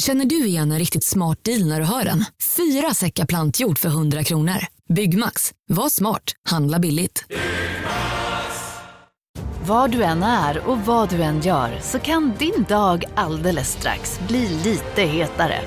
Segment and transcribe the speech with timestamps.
[0.00, 2.24] Känner du igen en riktigt smart deal när du hör den?
[2.56, 4.66] Fyra säckar plantjord för 100 kronor.
[4.88, 5.52] Byggmax.
[5.68, 6.32] Var smart.
[6.48, 7.24] Handla billigt.
[9.66, 14.20] Var du än är och vad du än gör så kan din dag alldeles strax
[14.28, 15.60] bli lite hetare.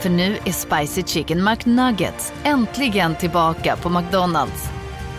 [0.00, 4.68] För nu är Spicy Chicken McNuggets äntligen tillbaka på McDonalds.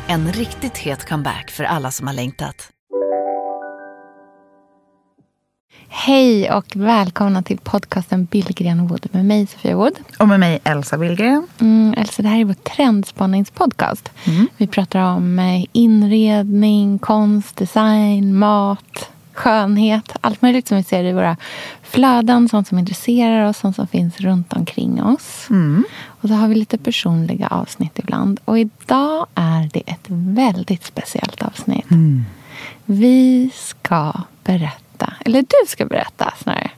[0.07, 2.72] En riktigt het comeback för alla som har längtat.
[5.95, 9.93] Hej och välkomna till podcasten Billgren Wood med mig Sofia Wood.
[10.19, 11.47] Och med mig Elsa Billgren.
[11.59, 14.11] Mm, Elsa, det här är vår trendspaningspodcast.
[14.25, 14.47] Mm.
[14.57, 20.15] Vi pratar om eh, inredning, konst, design, mat, skönhet.
[20.21, 21.37] Allt möjligt som vi ser i våra
[21.83, 22.49] flöden.
[22.49, 25.47] Sånt som intresserar oss, sånt som finns runt omkring oss.
[25.49, 25.83] Mm.
[26.05, 28.39] Och så har vi lite personliga avsnitt ibland.
[28.45, 31.91] Och idag är det ett väldigt speciellt avsnitt.
[31.91, 32.25] Mm.
[32.85, 34.13] Vi ska
[34.43, 36.71] berätta berätta, eller du ska berätta snarare,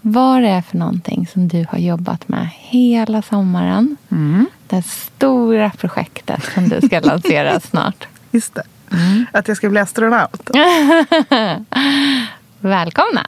[0.00, 3.96] vad det är för någonting som du har jobbat med hela sommaren.
[4.10, 4.46] Mm.
[4.66, 8.08] Det stora projektet som du ska lansera snart.
[8.30, 8.62] Just det.
[8.92, 9.26] Mm.
[9.32, 10.50] Att jag ska bli astronaut.
[12.60, 13.26] Välkomna!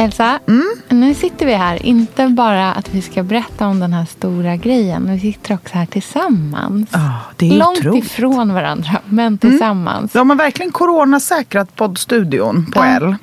[0.00, 0.76] Elsa, mm?
[0.88, 1.86] nu sitter vi här.
[1.86, 5.12] Inte bara att vi ska berätta om den här stora grejen.
[5.12, 6.94] Vi sitter också här tillsammans.
[6.94, 8.04] Oh, det är Långt otroligt.
[8.04, 10.14] ifrån varandra, men tillsammans.
[10.14, 10.20] Mm.
[10.20, 12.86] De har verkligen coronasäkrat poddstudion på ja.
[12.86, 13.16] L.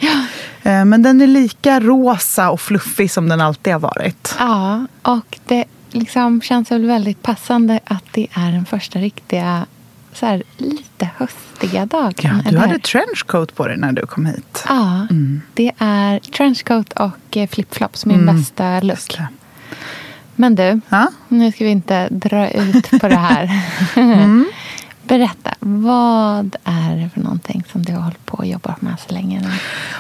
[0.63, 4.35] Eh, men den är lika rosa och fluffig som den alltid har varit.
[4.39, 9.65] Ja, och det liksom känns väl väldigt passande att det är den första riktiga
[10.13, 12.41] så här, lite höstiga dagen.
[12.45, 14.63] Ja, du hade trenchcoat på dig när du kom hit.
[14.67, 15.41] Ja, mm.
[15.53, 18.35] det är trenchcoat och eh, flipflops, min mm.
[18.35, 19.17] bästa look.
[20.35, 21.07] Men du, ja?
[21.27, 23.61] nu ska vi inte dra ut på det här.
[23.95, 24.45] mm.
[25.07, 29.13] Berätta, vad är det för någonting som du har hållit på och jobbat med så
[29.13, 29.49] länge nu?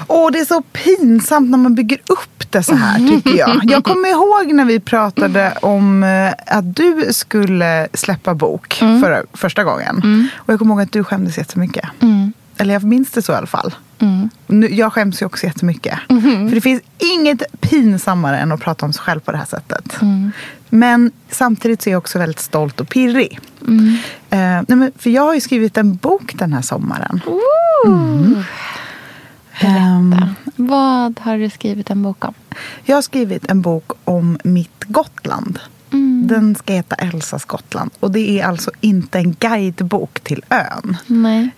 [0.07, 3.61] Åh, det är så pinsamt när man bygger upp det så här tycker jag.
[3.63, 9.01] Jag kommer ihåg när vi pratade om eh, att du skulle släppa bok mm.
[9.01, 10.01] för första gången.
[10.03, 10.27] Mm.
[10.35, 11.89] Och jag kommer ihåg att du skämdes jättemycket.
[11.99, 12.33] Mm.
[12.57, 13.73] Eller jag minns det så i alla fall.
[13.99, 14.29] Mm.
[14.71, 15.99] Jag skäms ju också jättemycket.
[16.09, 16.49] Mm.
[16.49, 20.01] För det finns inget pinsammare än att prata om sig själv på det här sättet.
[20.01, 20.31] Mm.
[20.69, 23.39] Men samtidigt så är jag också väldigt stolt och pirrig.
[23.67, 23.97] Mm.
[24.29, 27.21] Nej men, för jag har ju skrivit en bok den här sommaren.
[27.85, 28.43] Mm.
[29.61, 29.77] Berätta.
[29.77, 32.33] Um, Vad har du skrivit en bok om?
[32.85, 35.59] Jag har skrivit en bok om mitt Gotland.
[35.91, 36.27] Mm.
[36.27, 37.91] Den ska heta Elsas Gotland.
[37.99, 40.97] Och det är alltså inte en guidebok till ön.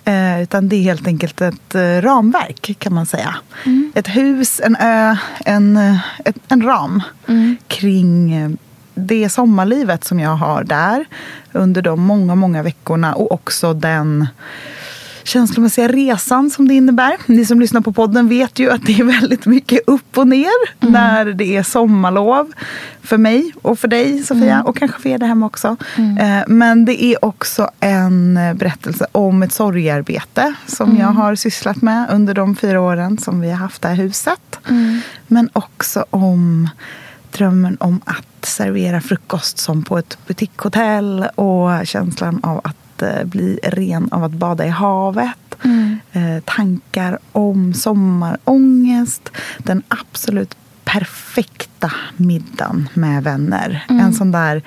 [0.04, 3.36] Eh, utan det är helt enkelt ett eh, ramverk kan man säga.
[3.66, 3.92] Mm.
[3.96, 7.58] Ett hus, en ö, en, eh, ett, en ram mm.
[7.68, 8.50] kring eh,
[8.94, 11.06] det sommarlivet som jag har där
[11.52, 14.28] under de många, många veckorna och också den
[15.30, 17.18] känslomässiga resan som det innebär.
[17.26, 20.50] Ni som lyssnar på podden vet ju att det är väldigt mycket upp och ner
[20.80, 20.94] mm.
[20.94, 22.52] när det är sommarlov.
[23.02, 24.66] För mig och för dig Sofia mm.
[24.66, 25.76] och kanske för er där hemma också.
[25.96, 26.18] Mm.
[26.18, 31.16] Eh, men det är också en berättelse om ett sorgarbete som jag mm.
[31.16, 34.60] har sysslat med under de fyra åren som vi har haft det här huset.
[34.70, 35.02] Mm.
[35.28, 36.70] Men också om
[37.40, 43.60] drömmen om att servera frukost som på ett butikshotell och känslan av att eh, bli
[43.64, 45.56] ren av att bada i havet.
[45.64, 46.00] Mm.
[46.12, 49.30] Eh, tankar om sommarångest.
[49.58, 53.86] Den absolut perfekta middagen med vänner.
[53.90, 54.06] Mm.
[54.06, 54.62] En sån där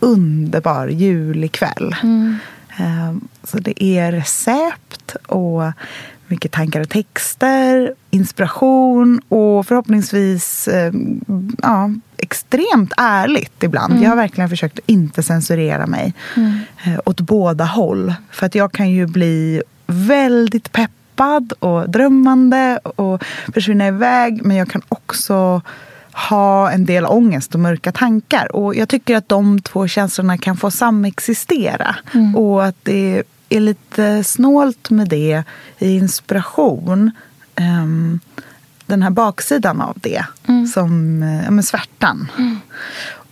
[0.00, 1.96] underbar julig kväll.
[2.02, 2.38] Mm.
[2.76, 5.72] Eh, så det är recept och
[6.34, 10.92] mycket tankar och texter, inspiration och förhoppningsvis eh,
[11.62, 13.92] ja, extremt ärligt ibland.
[13.92, 14.02] Mm.
[14.02, 16.58] Jag har verkligen försökt att inte censurera mig mm.
[16.84, 18.14] eh, åt båda håll.
[18.30, 23.24] För att jag kan ju bli väldigt peppad och drömmande och
[23.54, 24.40] försvinna iväg.
[24.44, 25.62] Men jag kan också
[26.30, 28.56] ha en del ångest och mörka tankar.
[28.56, 31.96] Och jag tycker att de två känslorna kan få samexistera.
[32.14, 32.36] Mm.
[32.36, 33.22] Och att det
[33.54, 35.42] är lite snålt med det
[35.78, 37.10] i inspiration.
[37.56, 38.20] Um,
[38.86, 40.66] den här baksidan av det, mm.
[40.66, 42.30] som ja, men svärtan.
[42.38, 42.58] Mm.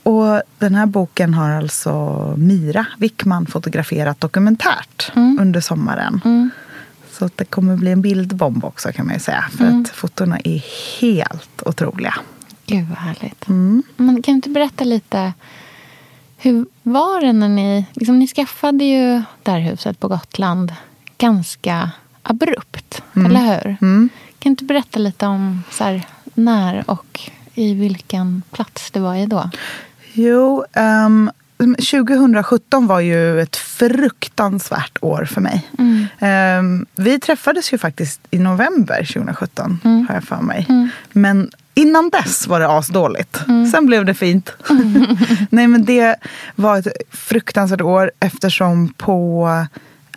[0.02, 5.38] Och den här boken har alltså Mira Wickman fotograferat dokumentärt mm.
[5.40, 6.20] under sommaren.
[6.24, 6.50] Mm.
[7.10, 9.44] Så det kommer bli en bildbomb också kan man ju säga.
[9.56, 9.82] För mm.
[9.82, 10.62] att fotona är
[11.00, 12.14] helt otroliga.
[12.66, 13.48] Gud vad härligt.
[13.48, 13.82] Mm.
[13.96, 15.32] Men kan du inte berätta lite
[16.42, 17.86] hur var det när ni...
[17.92, 20.74] Liksom, ni skaffade ju det här huset på Gotland
[21.18, 21.90] ganska
[22.22, 23.30] abrupt, mm.
[23.30, 23.76] eller hur?
[23.80, 24.08] Mm.
[24.28, 26.02] Kan du inte berätta lite om så här,
[26.34, 27.20] när och
[27.54, 29.50] i vilken plats det var i då?
[30.12, 30.64] Jo,
[31.06, 31.30] um,
[31.64, 35.70] 2017 var ju ett fruktansvärt år för mig.
[35.78, 36.58] Mm.
[36.58, 40.06] Um, vi träffades ju faktiskt i november 2017, mm.
[40.08, 40.66] har jag för mig.
[40.68, 40.88] Mm.
[41.12, 43.40] Men innan dess var det asdåligt.
[43.48, 43.70] Mm.
[43.70, 44.52] Sen blev det fint.
[45.50, 46.16] Nej, men det
[46.54, 49.48] var ett fruktansvärt år eftersom på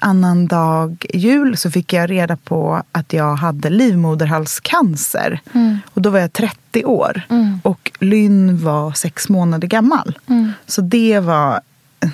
[0.06, 5.40] annandag jul så fick jag reda på att jag hade livmoderhalscancer.
[5.54, 5.78] Mm.
[5.94, 7.22] Och då var jag 30 år.
[7.30, 7.60] Mm.
[7.63, 10.19] Och Lynn var sex månader gammal.
[10.28, 10.54] Mm.
[10.66, 11.62] Så det var
[12.00, 12.12] en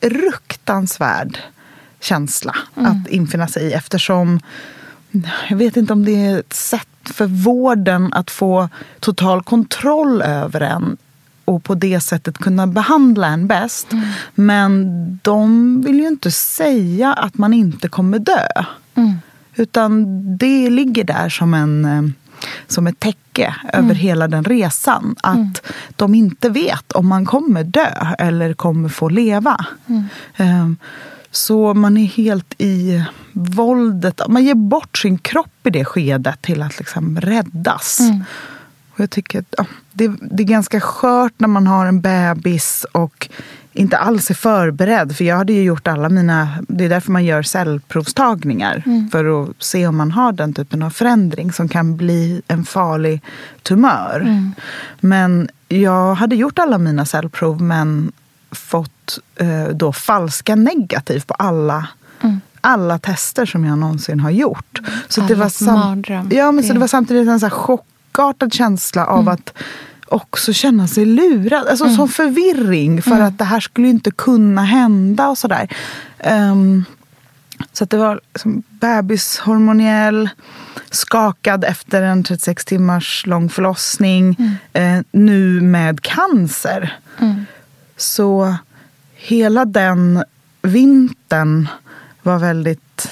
[0.00, 1.38] fruktansvärd
[2.00, 2.92] känsla mm.
[2.92, 4.40] att infinna sig i eftersom
[5.48, 8.68] jag vet inte om det är ett sätt för vården att få
[9.00, 10.96] total kontroll över en
[11.48, 13.92] och på det sättet kunna behandla en bäst.
[13.92, 14.04] Mm.
[14.34, 18.46] Men de vill ju inte säga att man inte kommer dö.
[18.94, 19.14] Mm.
[19.54, 20.04] Utan
[20.36, 22.02] det ligger där som, en, eh,
[22.66, 23.96] som ett täcke över mm.
[23.96, 25.16] hela den resan.
[25.22, 25.52] Att mm.
[25.96, 29.66] de inte vet om man kommer dö eller kommer få leva.
[30.38, 30.76] Um,
[31.30, 34.20] så man är helt i våldet.
[34.28, 38.00] Man ger bort sin kropp i det skedet till att liksom räddas.
[38.98, 42.86] Och jag tycker att ja, det, det, är ganska skört när man har en bebis
[42.92, 43.28] och
[43.72, 45.16] inte alls är förberedd.
[45.16, 46.48] För jag hade ju gjort alla mina...
[46.68, 48.82] Det är därför man gör cellprovstagningar.
[48.86, 49.10] Mm.
[49.10, 53.22] För att se om man har den typen av förändring som kan bli en farlig
[53.62, 54.20] tumör.
[54.20, 54.52] Mm.
[55.00, 58.12] Men jag hade gjort alla mina cellprov men
[58.50, 61.88] fått eh, då falska negativ på alla
[62.20, 62.40] mm.
[62.60, 64.80] alla tester som jag någonsin har gjort.
[65.08, 67.87] Så, det var, sam ja, men så det var samtidigt en så chock
[68.18, 69.34] chockartad känsla av mm.
[69.34, 69.52] att
[70.06, 71.66] också känna sig lurad.
[71.66, 71.96] Alltså mm.
[71.96, 73.26] som förvirring för mm.
[73.26, 75.68] att det här skulle inte kunna hända och sådär.
[76.24, 76.84] Um,
[77.72, 80.28] så att det var liksom bebishormoniell,
[80.90, 84.36] skakad efter en 36 timmars lång förlossning.
[84.38, 84.98] Mm.
[84.98, 86.98] Eh, nu med cancer.
[87.18, 87.46] Mm.
[87.96, 88.56] Så
[89.14, 90.24] hela den
[90.62, 91.68] vintern
[92.22, 93.10] var väldigt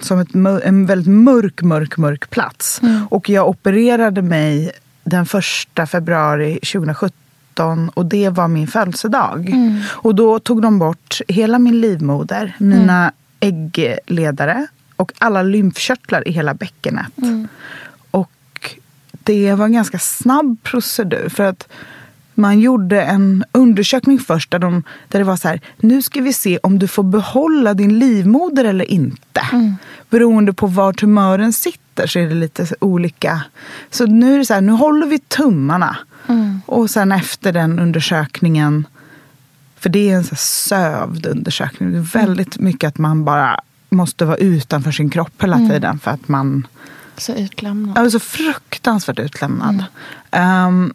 [0.00, 0.34] som ett,
[0.64, 2.82] en väldigt mörk, mörk, mörk plats.
[2.82, 3.06] Mm.
[3.10, 4.70] Och jag opererade mig
[5.04, 9.48] den första februari 2017 och det var min födelsedag.
[9.48, 9.82] Mm.
[9.88, 13.12] Och då tog de bort hela min livmoder, mina mm.
[13.40, 14.66] äggledare
[14.96, 17.18] och alla lymfkörtlar i hela bäckenet.
[17.18, 17.48] Mm.
[18.10, 18.76] Och
[19.10, 21.28] det var en ganska snabb procedur.
[21.28, 21.68] för att
[22.36, 26.32] man gjorde en undersökning först där, de, där det var så här, nu ska vi
[26.32, 29.40] se om du får behålla din livmoder eller inte.
[29.52, 29.76] Mm.
[30.10, 33.40] Beroende på var tumören sitter så är det lite olika.
[33.90, 35.96] Så nu är det så här, nu håller vi tummarna.
[36.28, 36.60] Mm.
[36.66, 38.86] Och sen efter den undersökningen,
[39.78, 41.92] för det är en så sövd undersökning.
[41.92, 45.70] Det är väldigt mycket att man bara måste vara utanför sin kropp hela mm.
[45.70, 46.66] tiden för att man...
[47.18, 48.06] Så utlämnad.
[48.06, 49.84] Ja, så fruktansvärt utlämnad.
[50.32, 50.94] Um,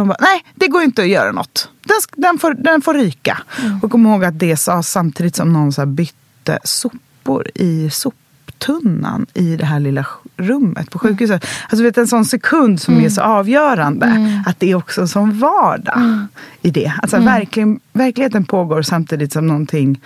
[0.00, 1.70] de bara, nej det går inte att göra något.
[1.84, 3.38] Den, den, får, den får ryka.
[3.62, 3.80] Mm.
[3.82, 9.56] Och kom ihåg att det sa samtidigt som någon så bytte sopor i soptunnan i
[9.56, 10.06] det här lilla
[10.36, 11.44] rummet på sjukhuset.
[11.44, 11.66] Mm.
[11.68, 13.06] Alltså vet, en sån sekund som mm.
[13.06, 14.06] är så avgörande.
[14.06, 14.42] Mm.
[14.46, 16.28] Att det är också en sån vardag mm.
[16.62, 16.92] i det.
[17.02, 17.26] Alltså mm.
[17.26, 20.00] verkligen, verkligheten pågår samtidigt som någonting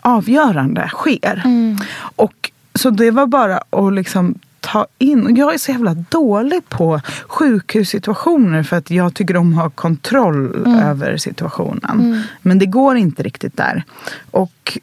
[0.00, 1.42] avgörande sker.
[1.44, 1.78] Mm.
[2.16, 4.34] Och så det var bara att liksom
[4.64, 5.36] ta in.
[5.36, 10.66] Jag är så jävla dålig på sjukhussituationer för att jag tycker om att ha kontroll
[10.66, 10.78] mm.
[10.78, 12.00] över situationen.
[12.00, 12.20] Mm.
[12.42, 13.84] Men det går inte riktigt där.
[14.30, 14.78] Och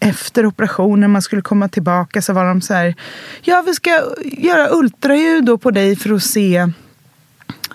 [0.00, 2.94] efter operationen, man skulle komma tillbaka, så var de så här.
[3.42, 6.68] Ja, vi ska göra ultraljud på dig för att se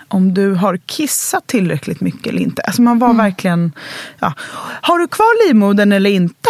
[0.08, 2.62] om du har kissat tillräckligt mycket eller inte.
[2.62, 3.18] Alltså man var mm.
[3.18, 3.72] verkligen...
[4.20, 4.34] Ja.
[4.82, 6.50] Har du kvar livmodern eller inte?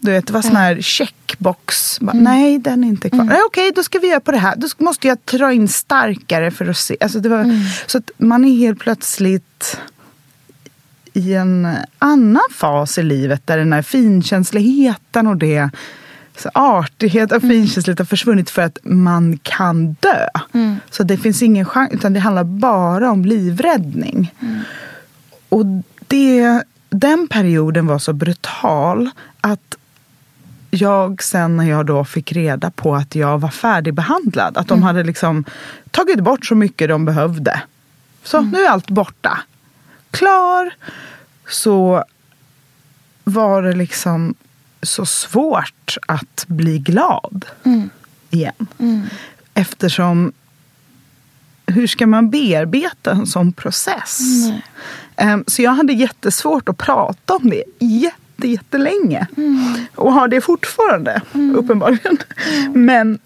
[0.00, 2.00] Du vet, det var sån här checkbox.
[2.00, 2.24] Bara, mm.
[2.24, 3.20] Nej, den är inte kvar.
[3.20, 3.36] Mm.
[3.46, 4.56] Okej, okay, då ska vi göra på det här.
[4.56, 6.96] Då måste jag dra in starkare för att se.
[7.00, 7.60] Alltså, det var, mm.
[7.86, 9.78] Så att man är helt plötsligt
[11.12, 15.70] i en annan fas i livet där den här finkänsligheten och det
[16.36, 17.50] så artighet och mm.
[17.50, 20.26] finkänslighet har försvunnit för att man kan dö.
[20.52, 20.76] Mm.
[20.90, 24.34] Så det finns ingen chans, utan det handlar bara om livräddning.
[24.40, 24.60] Mm.
[25.48, 25.66] Och
[26.06, 29.76] det, den perioden var så brutal att
[30.70, 34.82] jag sen när jag då fick reda på att jag var färdigbehandlad, att de mm.
[34.82, 35.44] hade liksom
[35.90, 37.62] tagit bort så mycket de behövde.
[38.22, 38.50] Så mm.
[38.50, 39.38] nu är allt borta.
[40.10, 40.74] Klar.
[41.48, 42.04] Så
[43.24, 44.34] var det liksom
[44.82, 47.90] så svårt att bli glad mm.
[48.30, 48.66] igen.
[48.78, 49.06] Mm.
[49.54, 50.32] Eftersom
[51.66, 54.20] hur ska man bearbeta en sån process?
[55.16, 57.64] Um, så jag hade jättesvårt att prata om det
[58.48, 59.26] jättelänge.
[59.36, 59.74] Mm.
[59.94, 61.56] Och har det fortfarande, mm.
[61.56, 62.18] uppenbarligen.
[62.56, 62.86] Mm.
[62.86, 63.18] Men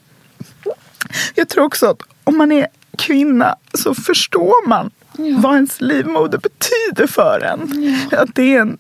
[1.35, 2.67] jag tror också att om man är
[2.99, 5.37] kvinna så förstår man ja.
[5.39, 7.71] vad ens livmoder betyder för en.
[8.11, 8.19] Ja.
[8.19, 8.79] Att det, är en,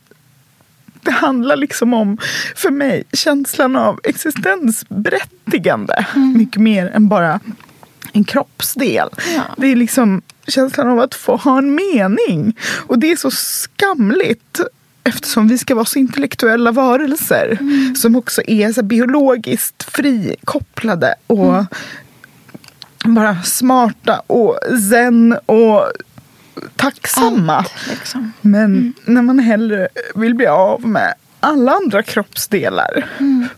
[1.00, 2.18] det handlar liksom om,
[2.56, 6.06] för mig, känslan av existensberättigande.
[6.14, 6.38] Mm.
[6.38, 7.40] Mycket mer än bara
[8.12, 9.08] en kroppsdel.
[9.34, 9.42] Ja.
[9.56, 12.58] Det är liksom känslan av att få ha en mening.
[12.86, 14.60] Och det är så skamligt
[15.04, 17.94] eftersom vi ska vara så intellektuella varelser mm.
[17.94, 21.66] som också är så biologiskt frikopplade och mm.
[23.04, 24.58] bara smarta och
[24.90, 25.82] zen och
[26.76, 27.56] tacksamma.
[27.56, 28.32] Allt, liksom.
[28.40, 28.92] Men mm.
[29.04, 33.48] när man hellre vill bli av med alla andra kroppsdelar mm.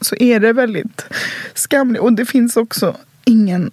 [0.00, 1.04] så är det väldigt
[1.54, 2.02] skamligt.
[2.02, 3.70] Och det finns också ingen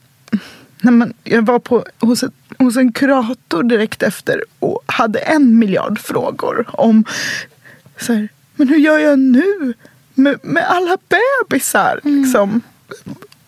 [0.81, 5.59] när man, jag var på, hos, ett, hos en kurator direkt efter och hade en
[5.59, 7.05] miljard frågor om
[7.97, 9.73] så här, men hur gör jag nu
[10.13, 11.99] med, med alla bebisar?
[12.03, 12.21] Mm.
[12.21, 12.61] Liksom.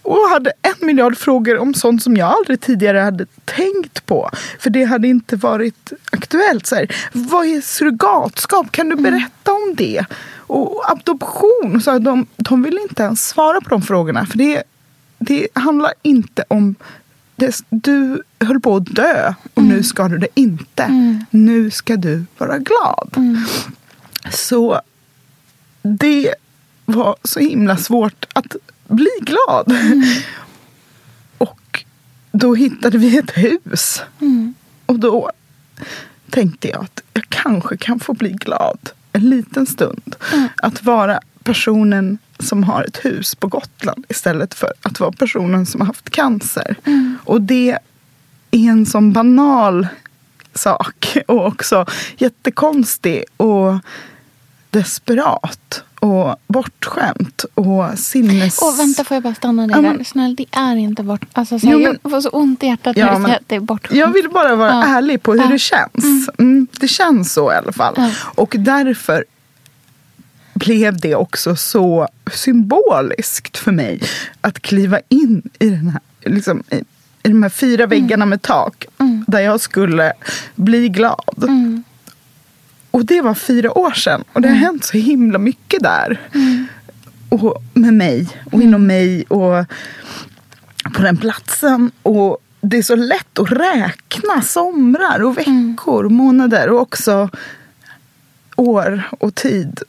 [0.01, 4.29] Och hade en miljard frågor om sånt som jag aldrig tidigare hade tänkt på.
[4.59, 6.65] För det hade inte varit aktuellt.
[6.65, 8.71] Så här, vad är surrogatskap?
[8.71, 9.03] Kan du mm.
[9.03, 10.05] berätta om det?
[10.37, 11.81] Och adoption?
[11.81, 14.25] Så här, de, de vill inte ens svara på de frågorna.
[14.25, 14.63] För det,
[15.19, 16.75] det handlar inte om
[17.39, 19.75] det, du höll på att dö och mm.
[19.75, 20.83] nu ska du det inte.
[20.83, 21.25] Mm.
[21.29, 23.13] Nu ska du vara glad.
[23.15, 23.45] Mm.
[24.31, 24.81] Så
[25.81, 26.35] det
[26.85, 28.55] var så himla svårt att
[28.87, 29.71] bli glad.
[29.71, 30.03] Mm.
[31.37, 31.85] Och
[32.31, 34.01] då hittade vi ett hus.
[34.21, 34.53] Mm.
[34.85, 35.31] Och då
[36.29, 40.15] tänkte jag att jag kanske kan få bli glad en liten stund.
[40.33, 40.47] Mm.
[40.57, 45.81] Att vara personen som har ett hus på Gotland istället för att vara personen som
[45.81, 46.75] har haft cancer.
[46.85, 47.17] Mm.
[47.23, 47.77] Och det
[48.51, 49.87] är en sån banal
[50.53, 51.85] sak och också
[52.17, 53.73] jättekonstig och
[54.69, 58.59] desperat och bortskämt och sinnes...
[58.61, 60.03] Åh, vänta, får jag bara stanna dig um, där?
[60.03, 61.25] Snälla, det är inte bort...
[61.33, 63.47] Alltså, så jo, men, jag får så ont i hjärtat ja, när du säger att
[63.47, 63.99] det är bortskämt.
[63.99, 64.85] Jag vill bara vara ja.
[64.85, 65.47] ärlig på hur ja.
[65.47, 66.03] det känns.
[66.03, 66.27] Mm.
[66.39, 67.93] Mm, det känns så i alla fall.
[67.97, 68.11] Ja.
[68.35, 69.25] Och därför
[70.59, 74.01] blev det också så symboliskt för mig
[74.41, 76.75] att kliva in i den här, liksom, i,
[77.23, 77.89] i de här fyra mm.
[77.89, 79.25] väggarna med tak mm.
[79.27, 80.13] där jag skulle
[80.55, 81.43] bli glad.
[81.43, 81.83] Mm.
[82.91, 84.65] Och det var fyra år sedan och det har mm.
[84.65, 86.21] hänt så himla mycket där.
[86.33, 86.67] Mm.
[87.29, 88.67] Och med mig och mm.
[88.67, 89.65] inom mig och
[90.93, 91.91] på den platsen.
[92.01, 97.29] Och det är så lätt att räkna somrar och veckor, månader och också
[98.55, 99.79] år och tid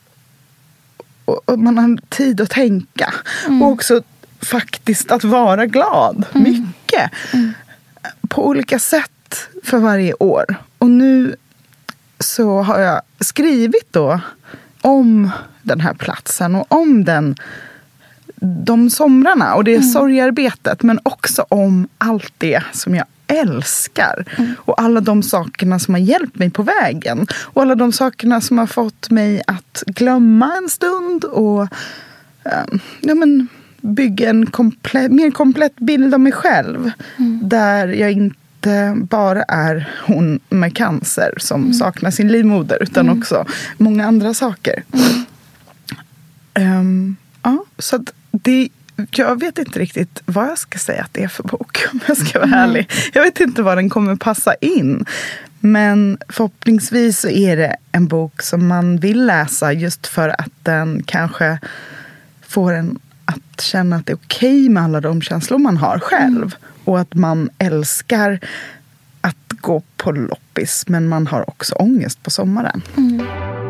[1.31, 3.13] och, man har tid att tänka.
[3.47, 3.61] Mm.
[3.61, 4.01] Och också
[4.41, 6.25] faktiskt att vara glad.
[6.33, 6.43] Mm.
[6.43, 7.11] Mycket.
[7.33, 7.53] Mm.
[8.29, 10.45] På olika sätt för varje år.
[10.77, 11.35] Och nu
[12.19, 14.19] så har jag skrivit då
[14.81, 15.29] om
[15.61, 17.35] den här platsen och om den
[18.41, 19.89] de somrarna och det mm.
[19.89, 24.25] sorgarbetet men också om allt det som jag älskar.
[24.37, 24.53] Mm.
[24.57, 27.27] Och alla de sakerna som har hjälpt mig på vägen.
[27.33, 33.15] Och alla de sakerna som har fått mig att glömma en stund och um, ja,
[33.15, 33.47] men,
[33.81, 36.91] bygga en komplett, mer komplett bild av mig själv.
[37.17, 37.39] Mm.
[37.43, 41.73] Där jag inte bara är hon med cancer som mm.
[41.73, 43.19] saknar sin livmoder utan mm.
[43.19, 43.45] också
[43.77, 44.83] många andra saker.
[46.59, 48.69] Um, ja, så det
[49.11, 52.17] jag vet inte riktigt vad jag ska säga att det är för bok om jag
[52.17, 52.59] ska vara mm.
[52.59, 52.91] ärlig.
[53.13, 55.05] Jag vet inte vad den kommer passa in.
[55.59, 61.03] Men förhoppningsvis så är det en bok som man vill läsa just för att den
[61.05, 61.59] kanske
[62.41, 65.99] får en att känna att det är okej okay med alla de känslor man har
[65.99, 66.35] själv.
[66.35, 66.51] Mm.
[66.83, 68.39] Och att man älskar
[69.21, 72.81] att gå på loppis men man har också ångest på sommaren.
[72.97, 73.60] Mm.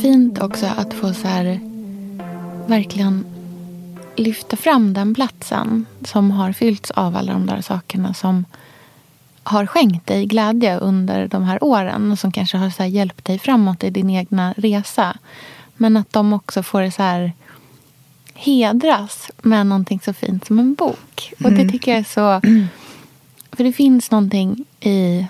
[0.00, 1.60] Fint också att få så här,
[2.66, 3.24] verkligen
[4.16, 8.44] lyfta fram den platsen som har fyllts av alla de där sakerna som
[9.42, 13.38] har skänkt dig glädje under de här åren och som kanske har så hjälpt dig
[13.38, 15.16] framåt i din egna resa.
[15.76, 17.32] Men att de också får så här
[18.34, 21.32] hedras med någonting så fint som en bok.
[21.44, 21.68] Och det mm.
[21.70, 22.40] tycker jag är så...
[23.52, 25.26] För det finns någonting i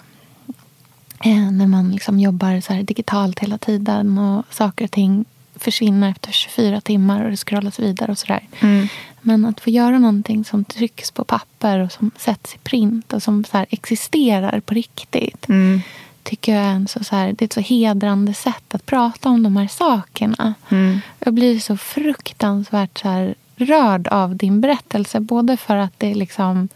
[1.28, 5.24] när man liksom jobbar så digitalt hela tiden och saker och ting
[5.54, 8.48] försvinner efter 24 timmar och det scrollas vidare och sådär.
[8.60, 8.88] Mm.
[9.20, 13.22] Men att få göra någonting som trycks på papper och som sätts i print och
[13.22, 15.48] som så existerar på riktigt.
[15.48, 15.80] Mm.
[16.22, 19.28] Tycker jag är en så, så här, det är ett så hedrande sätt att prata
[19.28, 20.54] om de här sakerna.
[20.68, 21.00] Mm.
[21.18, 25.20] Jag blir så fruktansvärt så här, rörd av din berättelse.
[25.20, 26.68] Både för att det är liksom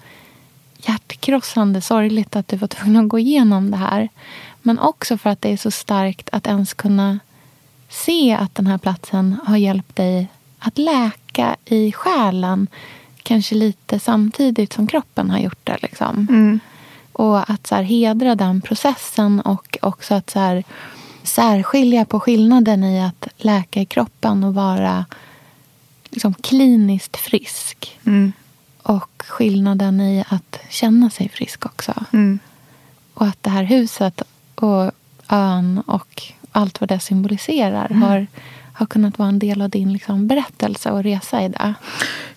[0.88, 4.08] hjärtkrossande sorgligt att du var tvungen att gå igenom det här.
[4.62, 7.18] Men också för att det är så starkt att ens kunna
[7.88, 12.66] se att den här platsen har hjälpt dig att läka i själen
[13.22, 15.78] kanske lite samtidigt som kroppen har gjort det.
[15.82, 16.26] Liksom.
[16.30, 16.60] Mm.
[17.12, 20.64] Och att så här, hedra den processen och också att så här,
[21.22, 25.04] särskilja på skillnaden i att läka i kroppen och vara
[26.10, 27.98] liksom, kliniskt frisk.
[28.06, 28.32] Mm.
[28.84, 31.94] Och skillnaden i att känna sig frisk också.
[32.12, 32.38] Mm.
[33.14, 34.22] Och att det här huset
[34.54, 34.92] och
[35.28, 36.22] ön och
[36.52, 38.02] allt vad det symboliserar mm.
[38.02, 38.26] har,
[38.74, 41.74] har kunnat vara en del av din liksom, berättelse och resa i det.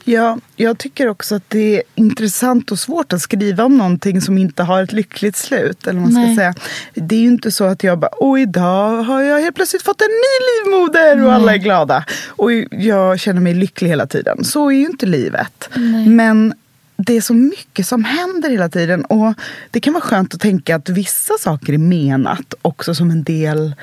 [0.03, 4.38] Ja, jag tycker också att det är intressant och svårt att skriva om någonting som
[4.38, 5.88] inte har ett lyckligt slut.
[5.88, 6.53] Eller man ska säga.
[6.94, 10.01] Det är ju inte så att jag bara, och idag har jag helt plötsligt fått
[10.01, 11.36] en ny livmoder och Nej.
[11.36, 12.06] alla är glada.
[12.27, 14.44] Och jag känner mig lycklig hela tiden.
[14.44, 15.70] Så är ju inte livet.
[15.75, 16.08] Nej.
[16.08, 16.53] Men
[16.98, 19.06] det är så mycket som händer hela tiden.
[19.06, 19.34] Och
[19.72, 23.75] det kan vara skönt att tänka att vissa saker är menat också som en del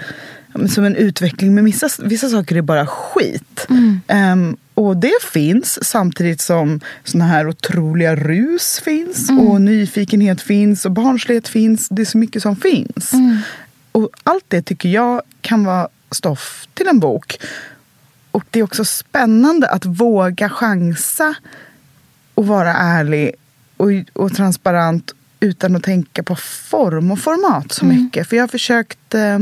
[0.68, 1.54] som en utveckling.
[1.54, 3.66] Men vissa, vissa saker är bara skit.
[3.68, 4.00] Mm.
[4.32, 9.30] Um, och det finns samtidigt som såna här otroliga rus finns.
[9.30, 9.48] Mm.
[9.48, 11.88] Och nyfikenhet finns och barnslighet finns.
[11.88, 13.12] Det är så mycket som finns.
[13.12, 13.38] Mm.
[13.92, 17.38] Och allt det tycker jag kan vara stoff till en bok.
[18.30, 21.34] Och det är också spännande att våga chansa
[22.34, 23.34] och vara ärlig
[23.76, 27.96] och, och transparent utan att tänka på form och format så mm.
[27.96, 28.28] mycket.
[28.28, 29.38] För jag har försökt eh,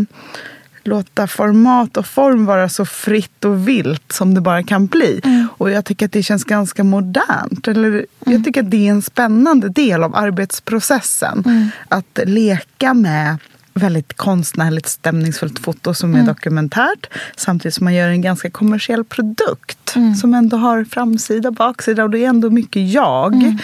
[0.85, 5.21] låta format och form vara så fritt och vilt som det bara kan bli.
[5.25, 5.49] Mm.
[5.59, 7.69] Och jag tycker att det känns ganska modernt.
[7.69, 8.07] Eller, mm.
[8.25, 11.43] Jag tycker att det är en spännande del av arbetsprocessen.
[11.47, 11.69] Mm.
[11.89, 13.37] Att leka med
[13.75, 16.27] väldigt konstnärligt stämningsfullt foto som är mm.
[16.27, 17.07] dokumentärt.
[17.37, 20.15] Samtidigt som man gör en ganska kommersiell produkt mm.
[20.15, 22.05] som ändå har framsida och baksida.
[22.05, 23.35] Och det är ändå mycket jag.
[23.35, 23.59] Mm.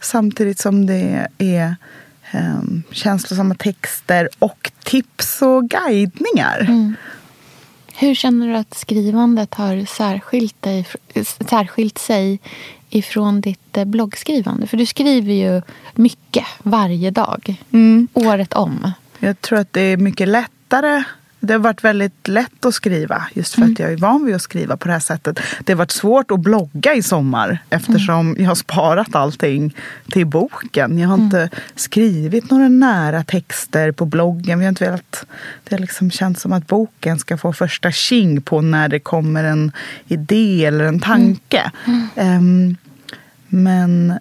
[0.00, 1.76] Samtidigt som det är
[2.34, 6.60] um, känslosamma texter och tips och guidningar.
[6.60, 6.94] Mm.
[7.94, 10.86] Hur känner du att skrivandet har särskilt, dig,
[11.50, 12.40] särskilt sig
[12.90, 14.66] ifrån ditt eh, bloggskrivande?
[14.66, 15.62] För du skriver ju
[15.94, 18.08] mycket varje dag, mm.
[18.12, 18.92] året om.
[19.18, 21.04] Jag tror att det är mycket lättare
[21.42, 23.72] det har varit väldigt lätt att skriva just för mm.
[23.72, 25.40] att jag är van vid att skriva på det här sättet.
[25.64, 28.42] Det har varit svårt att blogga i sommar eftersom mm.
[28.42, 29.76] jag har sparat allting
[30.10, 30.98] till boken.
[30.98, 31.24] Jag har mm.
[31.24, 34.58] inte skrivit några nära texter på bloggen.
[34.58, 35.26] Vi har inte velat,
[35.64, 39.44] det har liksom känts som att boken ska få första king på när det kommer
[39.44, 39.72] en
[40.06, 41.70] idé eller en tanke.
[42.16, 42.76] Um,
[43.48, 44.18] men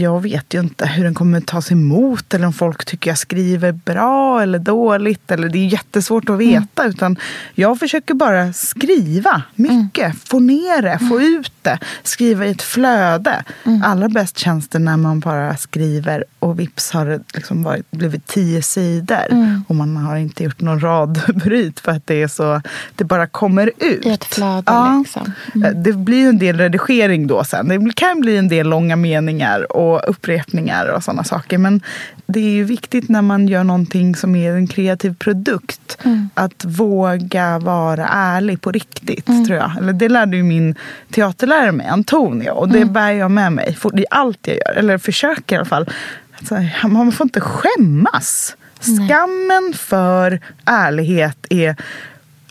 [0.00, 3.72] jag vet ju inte hur den kommer tas emot eller om folk tycker jag skriver
[3.72, 5.30] bra eller dåligt.
[5.30, 6.82] Eller det är jättesvårt att veta.
[6.82, 6.90] Mm.
[6.90, 7.16] Utan
[7.54, 10.16] jag försöker bara skriva mycket, mm.
[10.16, 11.38] få ner det, få mm.
[11.38, 11.78] ut det.
[12.02, 13.44] Skriva i ett flöde.
[13.64, 13.82] Mm.
[13.82, 18.26] Allra bäst känns det när man bara skriver och vips har det liksom varit, blivit
[18.26, 19.26] tio sidor.
[19.30, 19.64] Mm.
[19.68, 22.60] Och man har inte gjort någon radbryt för att det är så,
[22.94, 24.06] det bara kommer ut.
[24.06, 24.98] I ett flöde ja.
[24.98, 25.32] liksom.
[25.54, 25.82] Mm.
[25.82, 27.68] Det blir ju en del redigering då sen.
[27.68, 31.58] Det kan bli en del långa meningar och upprepningar och sådana saker.
[31.58, 31.80] Men
[32.26, 35.98] det är ju viktigt när man gör någonting som är en kreativ produkt.
[36.02, 36.28] Mm.
[36.34, 39.46] Att våga vara ärlig på riktigt, mm.
[39.46, 39.70] tror jag.
[39.78, 40.74] Eller det lärde ju min
[41.10, 42.50] teaterlärare mig, Antonio.
[42.50, 42.92] Och det mm.
[42.92, 44.74] bär jag med mig i allt jag gör.
[44.76, 45.90] Eller försöker i alla fall.
[46.38, 48.56] Alltså, man får inte skämmas.
[48.80, 51.76] Skammen för ärlighet är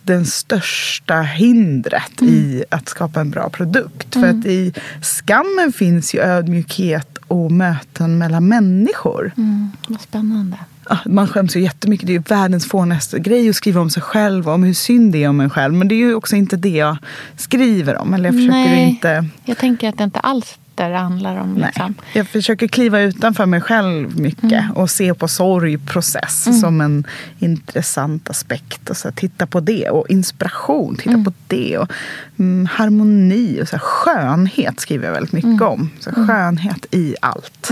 [0.04, 2.34] den största hindret mm.
[2.34, 4.16] i att skapa en bra produkt.
[4.16, 4.30] Mm.
[4.30, 9.32] För att i skammen finns ju ödmjukhet och möten mellan människor.
[9.38, 9.72] Mm.
[9.88, 10.58] Vad spännande.
[11.06, 12.08] Man skäms ju jättemycket.
[12.08, 15.12] Det är ju världens fånigaste grej att skriva om sig själv och om hur synd
[15.14, 15.74] det är om en själv.
[15.74, 16.98] Men det är ju också inte det jag
[17.38, 18.14] skriver om.
[18.14, 19.26] Eller jag försöker Nej, inte...
[19.46, 21.58] jag tänker att det inte alls det handlar om.
[21.58, 21.96] Liksom.
[21.98, 24.72] Nej, jag försöker kliva utanför mig själv mycket mm.
[24.72, 26.60] och se på sorgprocess mm.
[26.60, 27.08] som en
[27.40, 28.90] intressant aspekt.
[28.90, 29.90] Och så titta på det.
[29.90, 31.24] Och inspiration, titta mm.
[31.24, 31.78] på det.
[31.78, 31.92] Och
[32.40, 35.68] mm, harmoni och så skönhet skriver jag väldigt mycket mm.
[35.68, 35.90] om.
[36.00, 36.28] Så mm.
[36.28, 37.70] skönhet i allt.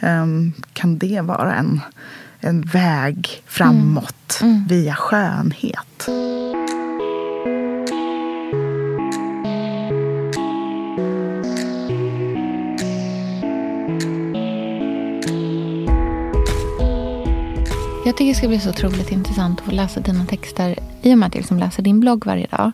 [0.00, 1.80] Um, kan det vara en,
[2.40, 6.08] en väg framåt via skönhet?
[18.06, 21.18] Jag tycker det ska bli så otroligt intressant att få läsa dina texter i och
[21.18, 22.72] med att jag liksom läser din blogg varje dag.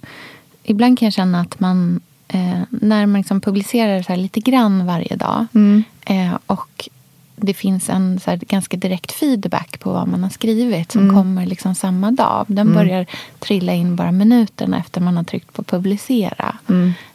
[0.62, 5.16] Ibland kan jag känna att man, eh, när man liksom publicerar så lite grann varje
[5.16, 5.85] dag mm.
[6.07, 6.88] eh, och
[7.37, 11.14] det finns en så ganska direkt feedback på vad man har skrivit som mm.
[11.16, 12.45] kommer liksom samma dag.
[12.49, 12.75] Den mm.
[12.75, 13.07] börjar
[13.38, 16.57] trilla in bara minuterna efter man har tryckt på publicera.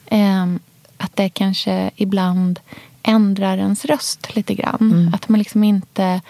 [0.05, 0.45] Eh,
[0.97, 2.59] att det kanske ibland
[3.03, 4.91] ändrar ens röst lite grann.
[4.91, 5.13] Mm.
[5.13, 6.21] Att man liksom inte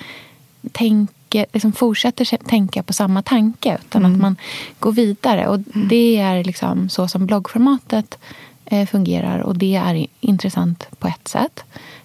[0.71, 4.13] tänker tänker, liksom fortsätter tänka på samma tanke utan mm.
[4.13, 4.35] att man
[4.79, 5.47] går vidare.
[5.47, 5.87] Och mm.
[5.87, 8.17] Det är liksom så som bloggformatet
[8.65, 11.63] eh, fungerar och det är intressant på ett sätt.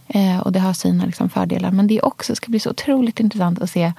[0.09, 1.71] Eh, och det har sina liksom, fördelar.
[1.71, 3.93] Men det också ska bli så otroligt intressant att se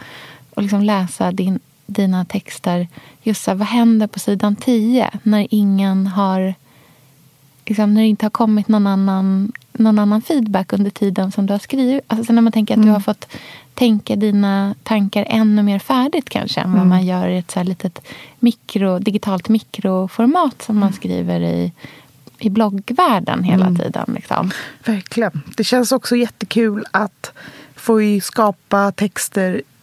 [0.56, 2.88] och liksom läsa din, dina texter.
[3.24, 6.54] Just så, vad händer på sidan 10 när ingen har
[7.66, 11.54] liksom, när det inte har kommit någon annan, någon annan feedback under tiden som du
[11.54, 12.04] har skrivit.
[12.08, 12.88] Alltså när man tänker att mm.
[12.88, 13.28] du har fått
[13.74, 16.80] tänka dina tankar ännu mer färdigt kanske än mm.
[16.80, 18.08] vad man gör i ett så här litet
[18.40, 21.72] mikro, digitalt mikroformat som man skriver i,
[22.40, 23.80] i bloggvärlden hela mm.
[23.80, 24.12] tiden.
[24.16, 24.52] Liksom.
[24.86, 25.42] Verkligen.
[25.58, 27.32] Det känns också jättekul att
[27.76, 29.62] få skapa texter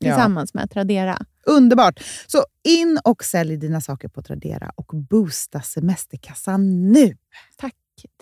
[0.00, 0.60] tillsammans ja.
[0.60, 1.18] med Tradera.
[1.46, 2.00] Underbart!
[2.26, 7.16] Så in och sälj dina saker på Tradera och boosta semesterkassan nu!
[7.56, 7.74] Tack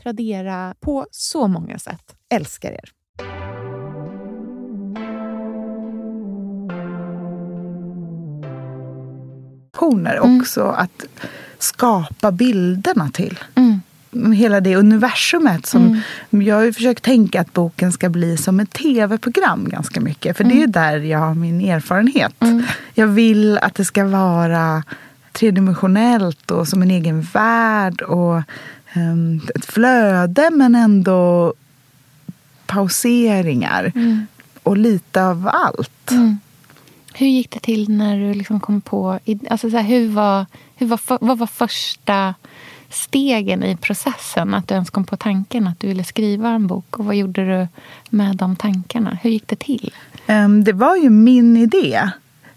[0.03, 2.17] Tradera på så många sätt.
[2.29, 2.91] Älskar er!
[10.25, 10.37] Mm.
[10.37, 11.07] också att
[11.59, 13.39] skapa bilderna till.
[13.55, 13.81] Mm
[14.35, 15.67] hela det universumet.
[15.67, 16.47] Som mm.
[16.47, 20.37] Jag har försökt tänka att boken ska bli som ett tv-program ganska mycket.
[20.37, 20.57] För mm.
[20.57, 22.35] det är där jag har min erfarenhet.
[22.41, 22.63] Mm.
[22.95, 24.85] Jag vill att det ska vara
[25.33, 28.03] tredimensionellt och som en egen värld.
[28.03, 28.43] Och
[28.97, 31.55] um, ett flöde men ändå
[32.67, 33.93] pauseringar.
[33.95, 34.27] Mm.
[34.63, 36.11] Och lite av allt.
[36.11, 36.39] Mm.
[37.15, 39.19] Hur gick det till när du liksom kom på...
[39.51, 40.47] Alltså så här, hur var,
[40.77, 42.35] hur var, vad var första
[42.91, 44.55] stegen i processen?
[44.55, 46.99] Att du ens kom på tanken att du ville skriva en bok.
[46.99, 47.69] Och Vad gjorde du
[48.11, 49.19] med de tankarna?
[49.23, 49.95] Hur gick det till?
[50.29, 52.11] Um, det var ju min idé.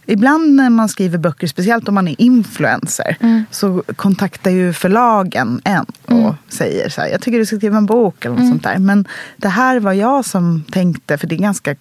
[0.06, 3.46] Ibland när man skriver böcker, speciellt om man är influencer, mm.
[3.52, 6.34] så kontaktar ju förlagen en och mm.
[6.50, 8.52] säger så här, jag tycker du ska skriva en bok eller något mm.
[8.52, 8.78] sånt där.
[8.78, 11.76] Men det här var jag som tänkte, för det är ganska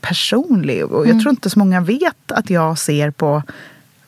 [0.00, 0.84] personligt.
[0.84, 1.20] Och jag mm.
[1.20, 3.42] tror inte så många vet att jag ser på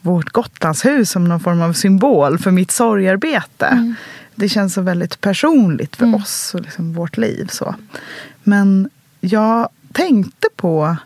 [0.00, 3.66] vårt Gotlandshus som någon form av symbol för mitt sorgarbete.
[3.66, 3.94] Mm.
[4.34, 6.22] Det känns så väldigt personligt för mm.
[6.22, 7.48] oss och liksom vårt liv.
[7.50, 7.74] Så.
[8.42, 10.96] Men jag tänkte på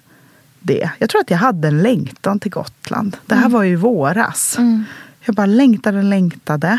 [0.60, 0.90] det.
[0.98, 3.16] Jag tror att jag hade en längtan till Gotland.
[3.26, 3.52] Det här mm.
[3.52, 4.58] var ju våras.
[4.58, 4.84] Mm.
[5.20, 6.78] Jag bara längtade och längtade.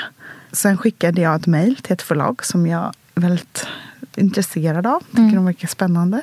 [0.51, 3.67] Sen skickade jag ett mejl till ett förlag som jag är väldigt
[4.15, 4.99] intresserad av.
[4.99, 5.35] Tycker mm.
[5.35, 6.21] de verkar spännande.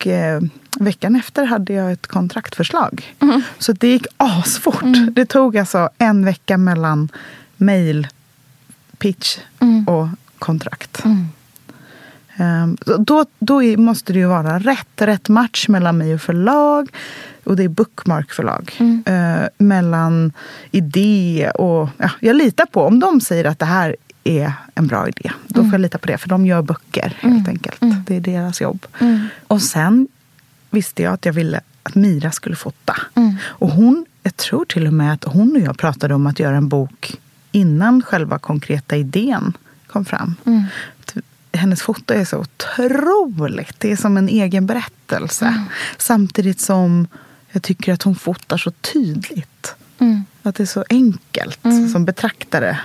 [0.00, 0.40] Och eh,
[0.80, 3.14] veckan efter hade jag ett kontraktförslag.
[3.20, 3.42] Mm.
[3.58, 4.82] Så det gick asfort.
[4.82, 5.14] Mm.
[5.14, 7.08] Det tog alltså en vecka mellan
[7.56, 8.08] mail,
[8.98, 9.88] pitch mm.
[9.88, 10.08] och
[10.38, 11.02] kontrakt.
[11.04, 16.90] Um, då, då måste det ju vara rätt, rätt match mellan mig och förlag.
[17.44, 18.72] Och det är Bookmark förlag.
[18.80, 20.32] Uh, mellan
[20.70, 21.88] idé och...
[21.96, 25.30] Ja, jag litar på, om de säger att det här är en bra idé.
[25.48, 25.82] Då får jag mm.
[25.82, 27.48] lita på det, för de gör böcker helt mm.
[27.48, 27.82] enkelt.
[27.82, 27.96] Mm.
[28.06, 28.86] Det är deras jobb.
[29.46, 30.08] Och sen
[30.70, 32.96] visste jag att jag ville att Mira skulle fota.
[33.42, 36.56] Och hon, jag tror till och med att hon och jag pratade om att göra
[36.56, 37.16] en bok
[37.52, 39.52] innan själva konkreta idén
[39.86, 40.34] kom fram.
[40.44, 40.62] Mm.
[41.52, 43.80] Hennes foto är så otroligt.
[43.80, 45.46] Det är som en egen berättelse.
[45.46, 45.64] Mm.
[45.98, 47.06] Samtidigt som
[47.50, 49.74] jag tycker att hon fotar så tydligt.
[49.98, 50.24] Mm.
[50.42, 51.60] Att det är så enkelt
[51.92, 52.78] som betraktare.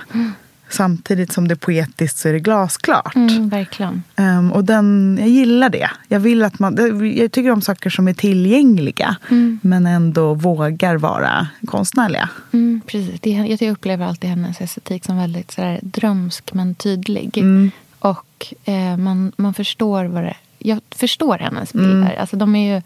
[0.68, 3.14] Samtidigt som det är poetiskt så är det glasklart.
[3.14, 4.02] Mm, verkligen.
[4.16, 5.90] Um, och den, jag gillar det.
[6.08, 6.76] Jag, vill att man,
[7.16, 9.60] jag tycker om saker som är tillgängliga mm.
[9.62, 12.28] men ändå vågar vara konstnärliga.
[12.52, 13.20] Mm, precis.
[13.20, 17.38] Det, jag upplever alltid hennes estetik som väldigt sådär, drömsk men tydlig.
[17.38, 17.70] Mm.
[17.98, 21.96] Och eh, man, man förstår vad det Jag förstår hennes bilder.
[21.96, 22.20] Mm.
[22.20, 22.82] Alltså, de är ju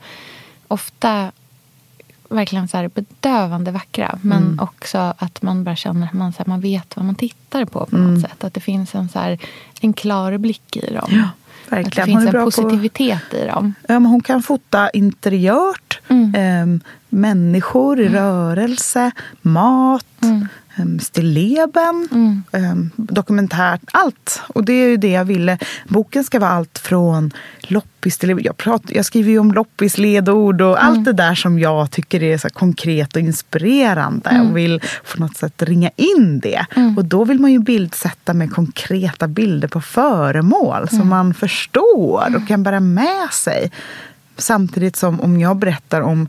[0.69, 1.33] ofta
[2.31, 4.19] verkligen så här bedövande vackra.
[4.23, 4.61] Men mm.
[4.61, 7.87] också att man bara känner att man, så här, man vet vad man tittar på
[7.87, 8.15] på mm.
[8.15, 8.45] något sätt.
[8.45, 9.39] Att det finns en, så här,
[9.81, 11.09] en klar blick i dem.
[11.09, 11.29] Ja,
[11.69, 11.87] verkligen.
[11.87, 13.37] Att det finns en positivitet på...
[13.37, 13.75] i dem.
[13.89, 16.35] Ja, men hon kan fota interiört, mm.
[16.35, 18.19] eh, människor i mm.
[18.19, 19.11] rörelse,
[19.43, 20.07] mat.
[20.77, 22.43] Ehm, stilleben, mm.
[22.53, 24.43] Ehm, dokumentärt, allt.
[24.49, 25.59] Och det är ju det jag ville.
[25.89, 28.41] Boken ska vara allt från loppis till...
[28.45, 30.91] Jag, pratar, jag skriver ju om loppis, ledord och mm.
[30.93, 34.49] allt det där som jag tycker är så konkret och inspirerande mm.
[34.49, 34.81] och vill
[35.15, 36.67] på något sätt ringa in det.
[36.77, 36.99] Mm.
[36.99, 41.09] Och då vill man ju bildsätta med konkreta bilder på föremål som mm.
[41.09, 43.71] man förstår och kan bära med sig.
[44.37, 46.29] Samtidigt som om jag berättar om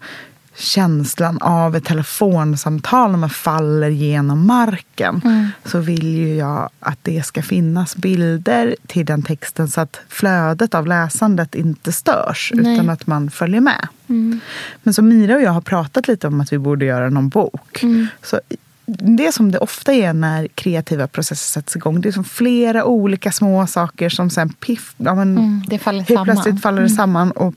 [0.56, 5.48] känslan av ett telefonsamtal när man faller genom marken mm.
[5.66, 10.76] så vill ju jag att det ska finnas bilder till den texten så att flödet
[10.76, 12.74] av läsandet inte störs Nej.
[12.74, 13.88] utan att man följer med.
[14.08, 14.40] Mm.
[14.84, 17.84] Men så Mira och jag har pratat lite om att vi borde göra någon bok.
[17.84, 18.08] Mm.
[18.24, 18.40] Så
[18.86, 22.02] det som det ofta är när kreativa processer sätts igång.
[22.02, 26.00] Det är som flera olika små saker som sen piff, ja, men, mm, det faller
[26.00, 26.26] helt samman.
[26.26, 26.96] plötsligt faller det mm.
[26.96, 27.54] samman och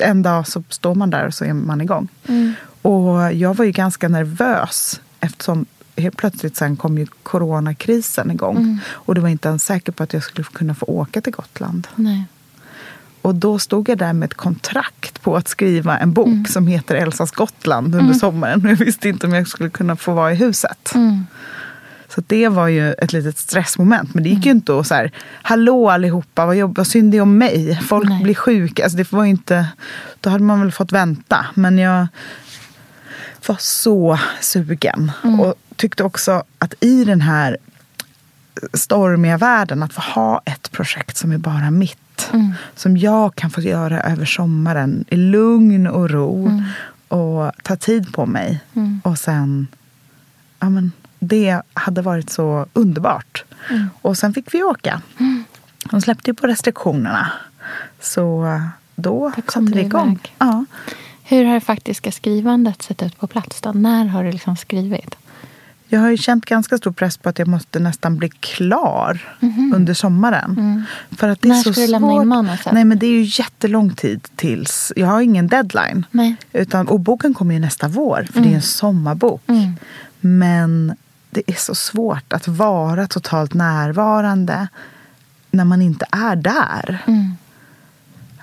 [0.00, 2.08] en dag så står man där och så är man igång.
[2.28, 2.52] Mm.
[2.82, 8.56] Och jag var ju ganska nervös eftersom helt plötsligt sen kom ju coronakrisen igång.
[8.56, 8.78] Mm.
[8.88, 11.88] Och det var inte ens säker på att jag skulle kunna få åka till Gotland.
[11.94, 12.24] Nej.
[13.22, 16.44] Och då stod jag där med ett kontrakt på att skriva en bok mm.
[16.46, 18.14] som heter Elsas Gotland under mm.
[18.14, 18.60] sommaren.
[18.68, 20.94] Jag visste inte om jag skulle kunna få vara i huset.
[20.94, 21.26] Mm.
[22.14, 24.14] Så det var ju ett litet stressmoment.
[24.14, 24.46] Men det gick mm.
[24.46, 27.80] ju inte att så här, hallå allihopa, vad, jobb, vad synd det är om mig.
[27.82, 28.22] Folk Nej.
[28.22, 28.82] blir sjuka.
[28.82, 29.66] Alltså det var inte,
[30.20, 31.46] då hade man väl fått vänta.
[31.54, 32.06] Men jag
[33.46, 35.12] var så sugen.
[35.24, 35.40] Mm.
[35.40, 37.56] Och tyckte också att i den här
[38.72, 42.30] stormiga världen, att få ha ett projekt som är bara mitt.
[42.32, 42.54] Mm.
[42.74, 46.46] Som jag kan få göra över sommaren i lugn och ro.
[46.46, 46.62] Mm.
[47.08, 48.60] Och ta tid på mig.
[48.74, 49.00] Mm.
[49.04, 49.66] Och sen
[50.60, 53.44] ja, men, det hade varit så underbart.
[53.70, 53.90] Mm.
[54.02, 55.02] Och sen fick vi åka.
[55.18, 55.44] Mm.
[55.90, 57.32] De släppte ju på restriktionerna.
[58.00, 58.46] Så
[58.96, 60.18] då satte det igång.
[60.38, 60.64] Ja.
[61.22, 63.60] Hur har det faktiska skrivandet sett ut på plats?
[63.60, 63.72] Då?
[63.72, 65.16] När har du liksom skrivit?
[65.92, 69.72] Jag har ju känt ganska stor press på att jag måste nästan bli klar mm.
[69.74, 70.50] under sommaren.
[70.58, 70.84] Mm.
[71.10, 72.72] För att det När är så ska du lämna in manuset?
[72.72, 74.92] Nej, men det är ju jättelång tid tills...
[74.96, 76.06] Jag har ingen deadline.
[76.10, 76.36] Nej.
[76.52, 78.42] Utan, och boken kommer ju nästa vår, för mm.
[78.42, 78.62] det är en mm.
[78.62, 79.42] sommarbok.
[79.46, 79.72] Mm.
[80.20, 80.96] Men
[81.30, 84.68] det är så svårt att vara totalt närvarande
[85.50, 87.02] när man inte är där.
[87.06, 87.36] Mm.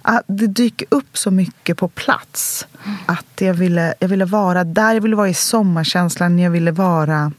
[0.02, 2.68] Att det dyker upp så mycket på plats.
[2.86, 2.98] Mm.
[3.06, 6.40] Att jag ville, jag ville vara där, jag ville vara i sommarkänslan.
[6.40, 7.32] Jag ville vara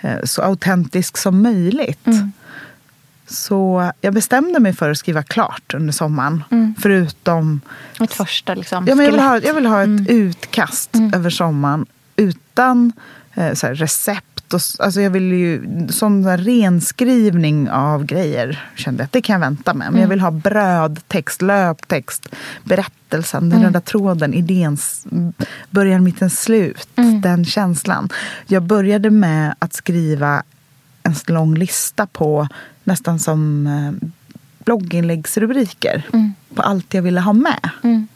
[0.00, 2.06] eh, så autentisk som möjligt.
[2.06, 2.32] Mm.
[3.26, 6.44] Så jag bestämde mig för att skriva klart under sommaren.
[6.50, 6.74] Mm.
[6.78, 7.60] Förutom...
[8.00, 10.06] Ett första liksom, ja, men jag, vill ha, jag vill ha ett mm.
[10.08, 11.14] utkast mm.
[11.14, 12.92] över sommaren utan
[13.34, 19.00] eh, så här, recept och, alltså jag vill ju, sån där renskrivning av grejer kände
[19.00, 19.84] jag att det kan jag vänta med.
[19.84, 20.00] Men mm.
[20.00, 22.28] jag vill ha brödtext, löptext,
[22.64, 23.64] berättelsen, den mm.
[23.64, 25.06] röda tråden, idéns
[25.70, 26.88] början, mitten, slut.
[26.96, 27.20] Mm.
[27.20, 28.08] Den känslan.
[28.46, 30.42] Jag började med att skriva
[31.02, 32.48] en lång lista på
[32.84, 34.08] nästan som eh,
[34.64, 36.02] blogginläggsrubriker.
[36.12, 36.32] Mm.
[36.54, 37.70] På allt jag ville ha med.
[37.82, 38.06] Mm.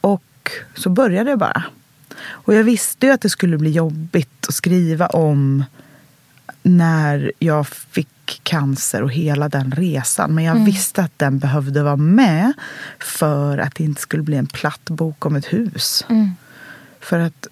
[0.00, 1.64] Och så började jag bara.
[2.24, 5.64] Och jag visste ju att det skulle bli jobbigt att skriva om
[6.62, 10.34] när jag fick cancer och hela den resan.
[10.34, 10.64] Men jag mm.
[10.64, 12.52] visste att den behövde vara med
[12.98, 16.04] för att det inte skulle bli en platt bok om ett hus.
[16.08, 16.30] Mm.
[17.00, 17.46] För att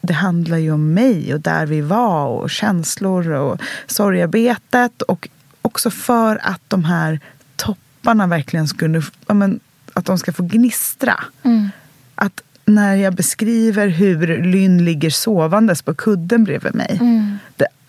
[0.00, 5.02] det handlar ju om mig och där vi var och känslor och sorgarbetet.
[5.02, 5.28] Och
[5.62, 7.20] också för att de här
[7.56, 9.02] topparna verkligen skulle...
[9.26, 9.60] Men,
[9.92, 11.24] att de ska få gnistra.
[11.42, 11.70] Mm.
[12.14, 16.98] Att när jag beskriver hur Lynn ligger sovandes på kudden bredvid mig.
[17.00, 17.38] Mm.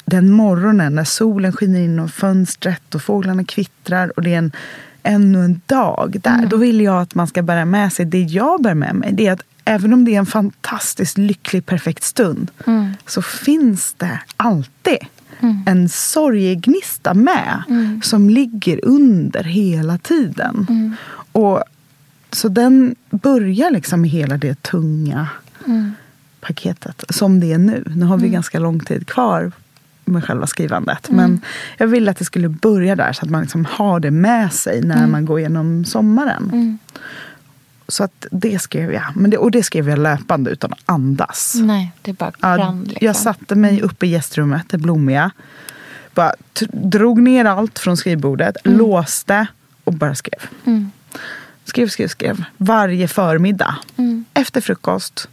[0.06, 4.52] Den morgonen när solen skiner in genom fönstret och fåglarna kvittrar och det är en,
[5.04, 6.38] ännu en dag där.
[6.38, 6.50] Mm.
[6.50, 9.14] Då vill jag att man ska bära med sig det jag bär med mig.
[9.14, 12.92] Det är att även om det är en fantastiskt lycklig, perfekt stund mm.
[13.06, 14.98] så finns det alltid
[15.40, 15.64] mm.
[15.66, 18.02] en sorgegnista med mm.
[18.04, 20.66] som ligger under hela tiden.
[20.70, 20.96] Mm.
[21.32, 21.64] Och
[22.32, 25.28] så den börjar liksom med hela det tunga
[25.68, 25.92] mm.
[26.42, 27.04] paketet.
[27.10, 27.84] Som det är nu.
[27.96, 28.34] Nu har vi mm.
[28.34, 29.52] ganska lång tid kvar
[30.06, 31.10] med själva skrivandet.
[31.10, 31.18] Mm.
[31.18, 31.42] Men
[31.78, 34.82] jag ville att det skulle börja där så att man liksom har det med sig
[34.82, 35.12] när mm.
[35.12, 36.50] man går igenom sommaren.
[36.54, 36.78] Mm.
[37.88, 39.04] Så att det skrev jag.
[39.16, 41.56] Men det, och det skrev jag löpande utan att andas.
[41.56, 42.84] Nej, det bara brann.
[42.84, 43.06] Liksom.
[43.06, 43.86] Jag satte mig mm.
[43.86, 45.32] uppe i gästrummet, det blommiga.
[46.14, 46.34] Bara
[46.72, 49.48] drog ner allt från skrivbordet, låste
[49.84, 50.40] och bara skrev.
[51.66, 52.44] Skrev, skrev, skrev.
[52.58, 53.76] Varje förmiddag.
[53.98, 54.26] Mm.
[54.34, 55.30] Efter frukost.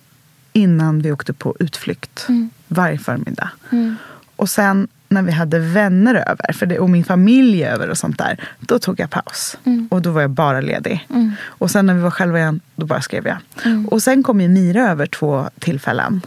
[0.52, 2.26] Innan vi åkte på utflykt.
[2.28, 2.50] Mm.
[2.68, 3.50] Varje förmiddag.
[3.70, 3.96] Mm.
[4.36, 8.18] Och sen när vi hade vänner över för det, och min familj över och sånt
[8.18, 8.40] där.
[8.60, 9.58] Då tog jag paus.
[9.64, 9.88] Mm.
[9.90, 11.06] Och då var jag bara ledig.
[11.10, 11.32] Mm.
[11.44, 13.36] Och sen när vi var själva igen, då bara skrev jag.
[13.64, 13.88] Mm.
[13.88, 16.20] Och sen kom ju Mira över två tillfällen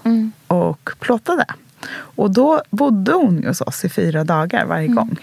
[0.47, 1.45] och plåtade.
[1.93, 5.17] Och då bodde hon hos oss i fyra dagar varje gång.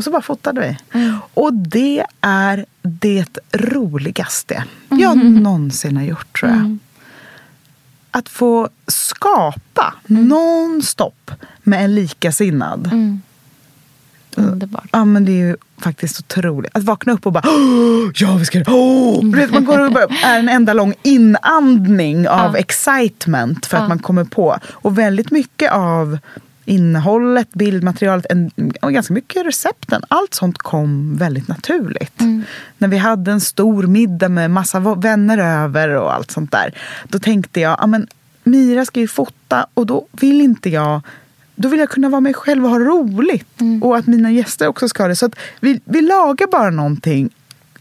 [0.00, 0.98] Och så bara fotade vi.
[0.98, 1.16] Mm.
[1.34, 6.78] Och det är det roligaste jag någonsin har gjort tror jag
[8.10, 10.28] att få skapa mm.
[10.28, 11.30] nonstop
[11.62, 12.86] med en likasinnad.
[12.92, 13.22] Mm.
[14.36, 14.88] Underbart.
[14.92, 16.76] Ja, men det är ju faktiskt otroligt.
[16.76, 17.44] Att vakna upp och bara
[18.14, 19.24] ja, vi ska oh!
[19.52, 22.58] Man går och bara, är en enda lång inandning av ja.
[22.58, 23.82] excitement för ja.
[23.82, 24.58] att man kommer på.
[24.68, 26.18] Och väldigt mycket av
[26.70, 28.50] innehållet, bildmaterialet en,
[28.82, 30.02] och ganska mycket recepten.
[30.08, 32.20] Allt sånt kom väldigt naturligt.
[32.20, 32.42] Mm.
[32.78, 36.74] När vi hade en stor middag med massa vänner över och allt sånt där.
[37.08, 38.06] Då tänkte jag, ja men
[38.44, 41.00] Mira ska ju fota och då vill inte jag
[41.54, 43.60] då vill jag kunna vara mig själv och ha roligt.
[43.60, 43.82] Mm.
[43.82, 45.16] Och att mina gäster också ska ha det.
[45.16, 47.30] Så att vi, vi lagar bara någonting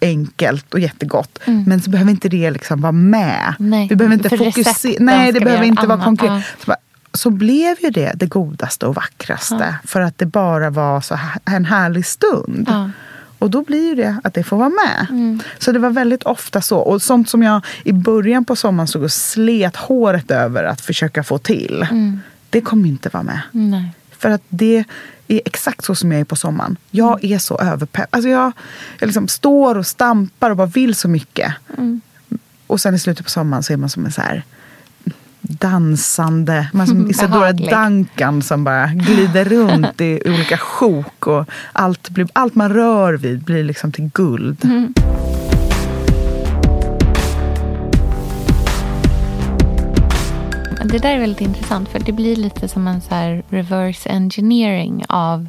[0.01, 1.39] enkelt och jättegott.
[1.45, 1.63] Mm.
[1.67, 3.53] Men så behöver inte det liksom vara med.
[3.59, 4.95] Nej, vi behöver inte fokusera.
[4.99, 6.43] Nej, det behöver inte vara konkret.
[6.65, 6.75] Ja.
[7.13, 9.55] Så, blev ju det det godaste och vackraste.
[9.81, 9.87] Ja.
[9.87, 12.65] För att det bara var så en härlig stund.
[12.67, 12.89] Ja.
[13.39, 15.07] Och då blir det att det får vara med.
[15.09, 15.39] Mm.
[15.59, 16.77] Så det var väldigt ofta så.
[16.77, 21.23] Och sånt som jag i början på sommaren stod och slet håret över att försöka
[21.23, 21.87] få till.
[21.91, 22.19] Mm.
[22.49, 23.41] Det kommer inte vara med.
[23.51, 23.91] Nej.
[24.17, 24.83] För att det
[25.27, 26.77] är exakt så som jag är på sommaren.
[26.91, 27.35] Jag mm.
[27.35, 28.07] är så överpepp.
[28.09, 28.51] Alltså jag,
[28.99, 31.53] jag liksom står och stampar och bara vill så mycket.
[31.77, 32.01] Mm.
[32.67, 34.43] Och sen i slutet på sommaren så är man som en så här
[35.49, 41.27] dansande, man som Isadora Duncan som bara glider runt i olika sjok.
[41.27, 44.65] Och allt, blir, allt man rör vid blir liksom till guld.
[44.65, 44.93] Mm.
[50.83, 55.47] Det där är väldigt intressant för det blir lite som en så reverse engineering av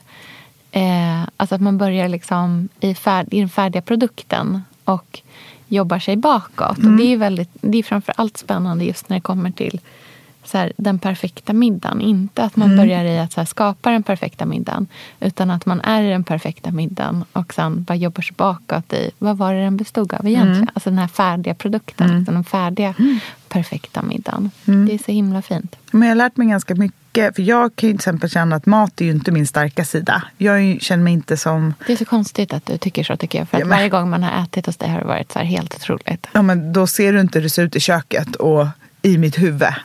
[0.72, 5.20] eh, alltså att man börjar liksom i, färd, i den färdiga produkten och
[5.70, 6.78] jobbar sig bakåt.
[6.78, 6.92] Mm.
[6.92, 9.80] Och det är, väldigt, det är framför allt spännande just när det kommer till
[10.44, 12.00] så här, den perfekta middagen.
[12.00, 12.78] Inte att man mm.
[12.78, 14.86] börjar i att så här, skapa den perfekta middagen.
[15.20, 19.10] Utan att man är i den perfekta middagen och sen bara jobbar sig bakåt i
[19.18, 20.56] vad var det den bestod av egentligen.
[20.56, 20.68] Mm.
[20.74, 22.06] Alltså den här färdiga produkten.
[22.06, 22.18] Mm.
[22.18, 23.18] Liksom den färdiga mm.
[23.48, 24.50] perfekta middagen.
[24.66, 24.86] Mm.
[24.86, 25.76] Det är så himla fint.
[25.90, 26.99] Men jag har lärt mig ganska mycket.
[27.14, 30.22] För jag kan ju till exempel känna att mat är ju inte min starka sida.
[30.38, 31.74] Jag känner mig inte som...
[31.86, 33.48] Det är så konstigt att du tycker så tycker jag.
[33.48, 33.78] För att ja, men...
[33.78, 36.26] varje gång man har ätit hos dig har det varit så här helt otroligt.
[36.32, 38.36] Ja men då ser du inte hur det ser ut i köket.
[38.36, 38.66] Och
[39.02, 39.62] i mitt huvud.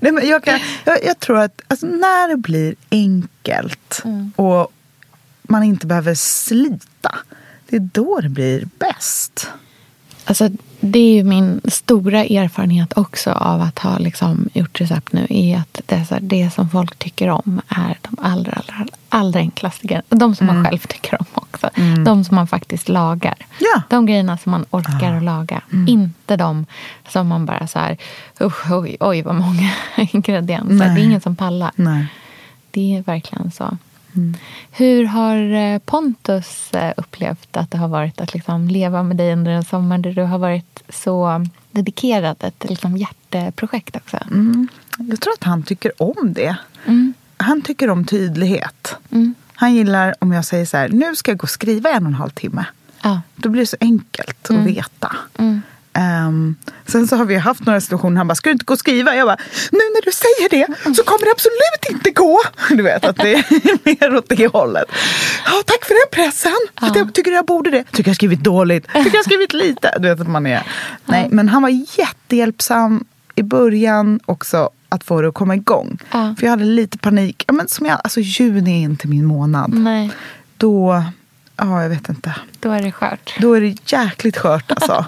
[0.00, 4.32] Nej, men jag, kan, jag, jag, tror att alltså, när det blir enkelt mm.
[4.36, 4.72] och
[5.42, 7.18] man inte behöver slita,
[7.68, 9.48] det är då det blir bäst.
[10.24, 10.50] Alltså,
[10.84, 15.26] det är ju min stora erfarenhet också av att ha liksom gjort recept nu.
[15.28, 19.86] är att det, så det som folk tycker om är de allra, allra, allra enklaste
[19.86, 20.04] grejerna.
[20.08, 20.62] De som mm.
[20.62, 21.70] man själv tycker om också.
[21.74, 22.04] Mm.
[22.04, 23.34] De som man faktiskt lagar.
[23.58, 23.82] Ja.
[23.88, 25.16] De grejerna som man orkar ja.
[25.16, 25.62] att laga.
[25.72, 25.88] Mm.
[25.88, 26.66] Inte de
[27.08, 27.96] som man bara så här,
[28.70, 30.74] oj, oj vad många ingredienser.
[30.74, 30.94] Nej.
[30.94, 31.70] Det är ingen som pallar.
[31.74, 32.06] Nej.
[32.70, 33.76] Det är verkligen så.
[34.14, 34.36] Mm.
[34.70, 39.32] Hur har eh, Pontus eh, upplevt att det har varit att liksom leva med dig
[39.32, 42.36] under en sommar där du har varit så dedikerad?
[42.40, 44.18] Ett liksom hjärteprojekt också.
[44.30, 44.68] Mm.
[44.98, 46.56] Jag tror att han tycker om det.
[46.86, 47.14] Mm.
[47.36, 48.96] Han tycker om tydlighet.
[49.10, 49.34] Mm.
[49.54, 52.08] Han gillar om jag säger så här, nu ska jag gå och skriva en och
[52.08, 52.64] en halv timme.
[53.02, 53.20] Ja.
[53.36, 54.64] Då blir det så enkelt att mm.
[54.64, 55.16] veta.
[55.98, 58.78] Um, sen så har vi haft några situationer, han bara, ska du inte gå och
[58.78, 59.16] skriva?
[59.16, 59.36] Jag bara,
[59.70, 62.40] nu när du säger det så kommer det absolut inte gå.
[62.76, 63.44] Du vet att det är
[63.84, 64.84] mer åt det hållet.
[65.46, 66.52] Ja, tack för den pressen.
[66.80, 66.86] Ja.
[66.86, 67.84] Att jag tycker jag borde det.
[67.84, 68.88] Tycker jag skrivit dåligt.
[68.94, 69.94] Tycker jag skrivit lite.
[69.98, 70.62] Du vet att man är.
[71.04, 75.98] Nej, men han var jättehjälpsam i början också att få det att komma igång.
[76.10, 76.34] Ja.
[76.38, 77.44] För jag hade lite panik.
[77.46, 79.74] Ja, men som jag, alltså juni är inte min månad.
[79.74, 80.10] Nej.
[80.56, 81.04] Då,
[81.56, 82.34] ja jag vet inte.
[82.60, 83.34] Då är det skört.
[83.38, 85.04] Då är det jäkligt skört alltså.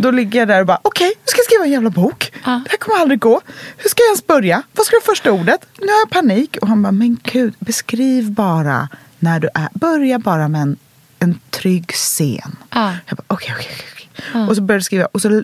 [0.00, 2.32] Då ligger jag där och bara, okej, okay, nu ska jag skriva en jävla bok.
[2.44, 2.50] Ja.
[2.64, 3.40] Det här kommer aldrig gå.
[3.76, 4.62] Hur ska jag ens börja?
[4.72, 5.66] Vad ska vara första ordet?
[5.78, 6.56] Nu har jag panik.
[6.60, 8.88] Och han bara, men gud, beskriv bara
[9.18, 10.76] när du är, börja bara med en,
[11.18, 12.56] en trygg scen.
[12.70, 12.94] Ja.
[13.06, 15.42] Jag bara, okej, okay, okej, okay, Och så började jag skriva och så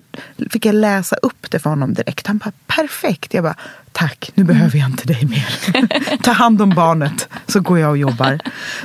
[0.50, 2.26] fick jag läsa upp det för honom direkt.
[2.26, 3.34] Han bara perfekt.
[3.34, 3.57] Jag bara
[3.92, 6.16] tack, nu behöver jag inte dig mer.
[6.22, 8.38] Ta hand om barnet så går jag och jobbar.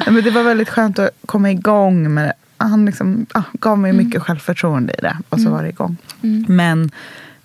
[0.05, 2.33] Men det var väldigt skönt att komma igång med det.
[2.59, 4.05] Han liksom, ah, gav mig mm.
[4.05, 5.53] mycket självförtroende i det och så mm.
[5.53, 5.97] var det igång.
[6.21, 6.45] Mm.
[6.47, 6.91] Men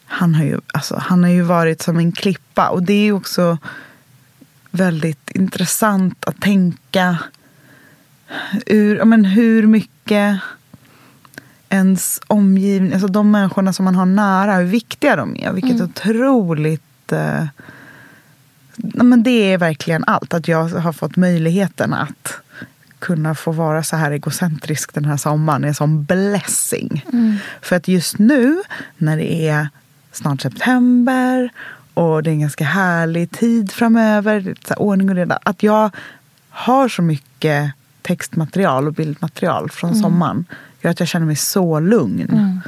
[0.04, 3.12] han har, ju, alltså, han har ju varit som en klippa och det är ju
[3.12, 3.58] också
[4.70, 7.18] väldigt intressant att tänka
[8.66, 10.40] ur, men hur mycket
[11.68, 15.52] ens omgivning, alltså de människorna som man har nära, hur viktiga de är.
[15.52, 15.84] Vilket mm.
[15.84, 17.12] otroligt...
[17.12, 17.44] Eh,
[18.76, 20.34] men det är verkligen allt.
[20.34, 22.40] Att jag har fått möjligheten att
[23.04, 27.04] kunna få vara så här egocentrisk den här sommaren är en sån blessing.
[27.12, 27.36] Mm.
[27.62, 28.62] För att just nu
[28.96, 29.68] när det är
[30.12, 31.50] snart september
[31.94, 35.38] och det är en ganska härlig tid framöver, så ordning och reda.
[35.42, 35.90] Att jag
[36.48, 40.02] har så mycket textmaterial och bildmaterial från mm.
[40.02, 40.44] sommaren
[40.80, 42.60] gör att jag känner mig så lugn mm.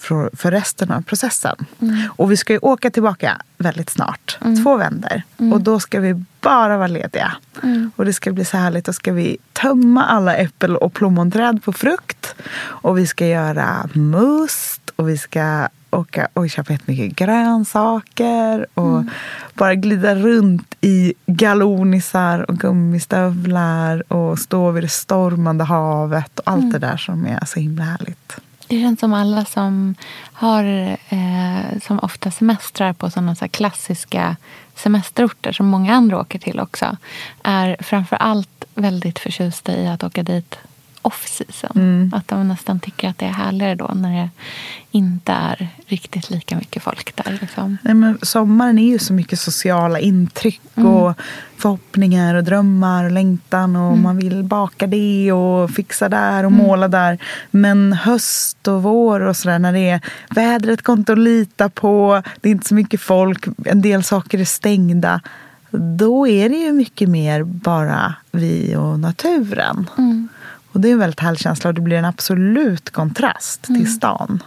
[0.00, 1.56] För, för resten av processen.
[1.80, 1.96] Mm.
[2.16, 4.64] Och vi ska ju åka tillbaka väldigt snart, mm.
[4.64, 5.22] två vänder.
[5.38, 5.52] Mm.
[5.52, 7.32] Och då ska vi bara vara lediga.
[7.62, 7.90] Mm.
[7.96, 8.84] Och det ska bli så härligt.
[8.84, 12.34] Då ska vi tömma alla äppel och plommonträd på frukt.
[12.60, 19.10] Och vi ska göra must och vi ska åka och köpa jättemycket grönsaker och mm.
[19.54, 26.60] bara glida runt i galonisar och gummistövlar och stå vid det stormande havet och allt
[26.60, 26.72] mm.
[26.72, 28.40] det där som är så himla härligt.
[28.70, 29.94] Det känns som alla som
[30.32, 30.64] har
[31.08, 34.36] eh, som ofta semestrar på sådana så klassiska
[34.74, 36.96] semesterorter som många andra åker till också
[37.42, 40.58] är framför allt väldigt förtjusta i att åka dit
[41.02, 41.72] off-season.
[41.74, 42.12] Mm.
[42.14, 44.30] Att de nästan tycker att det är härligare då när det
[44.90, 47.38] inte är riktigt lika mycket folk där.
[47.40, 47.78] Liksom.
[47.82, 50.92] Nej, men sommaren är ju så mycket sociala intryck mm.
[50.92, 51.20] och
[51.56, 54.02] förhoppningar och drömmar och längtan och mm.
[54.02, 56.66] man vill baka det och fixa där och mm.
[56.66, 57.18] måla där.
[57.50, 62.22] Men höst och vår och sådär när det är vädret går inte att lita på,
[62.40, 65.20] det är inte så mycket folk, en del saker är stängda.
[65.70, 69.90] Då är det ju mycket mer bara vi och naturen.
[69.98, 70.28] Mm.
[70.72, 73.80] Och det är en väldigt härlig känsla och det blir en absolut kontrast mm.
[73.80, 74.42] till stan.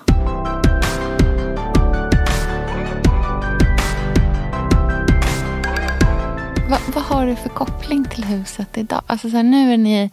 [6.70, 9.02] Va, vad har du för koppling till huset idag?
[9.08, 10.12] Alltså så här, nu är ni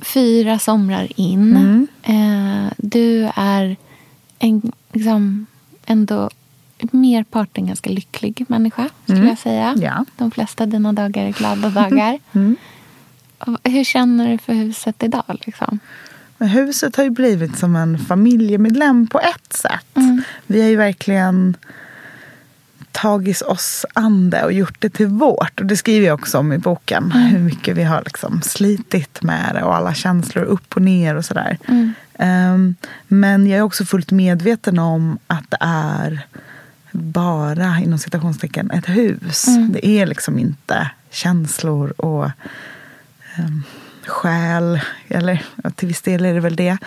[0.00, 1.56] fyra somrar in.
[1.56, 1.88] Mm.
[2.02, 3.76] Eh, du är
[4.38, 5.46] en, liksom,
[5.86, 6.30] ändå
[6.80, 9.28] merparten ganska lycklig människa, skulle mm.
[9.28, 9.74] jag säga.
[9.76, 10.04] Ja.
[10.16, 12.18] De flesta dina dagar är glada dagar.
[12.32, 12.56] Mm.
[13.64, 15.38] Hur känner du för huset idag?
[15.46, 15.78] Liksom?
[16.38, 19.96] Men huset har ju blivit som en familjemedlem på ett sätt.
[19.96, 20.22] Mm.
[20.46, 21.56] Vi har ju verkligen
[22.92, 25.60] tagit oss an det och gjort det till vårt.
[25.60, 27.12] Och det skriver jag också om i boken.
[27.14, 27.26] Mm.
[27.26, 31.24] Hur mycket vi har liksom slitit med det och alla känslor upp och ner och
[31.24, 31.58] sådär.
[31.68, 31.92] Mm.
[32.54, 32.74] Um,
[33.08, 36.20] men jag är också fullt medveten om att det är
[36.92, 39.48] bara inom citationstecken ett hus.
[39.48, 39.72] Mm.
[39.72, 42.30] Det är liksom inte känslor och
[43.38, 43.62] um,
[44.06, 44.80] själ.
[45.08, 46.78] Eller till viss del är det väl det.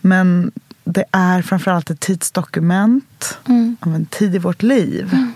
[0.00, 0.52] Men
[0.84, 3.76] det är framförallt ett tidsdokument mm.
[3.80, 5.10] av en tid i vårt liv.
[5.12, 5.32] Mm.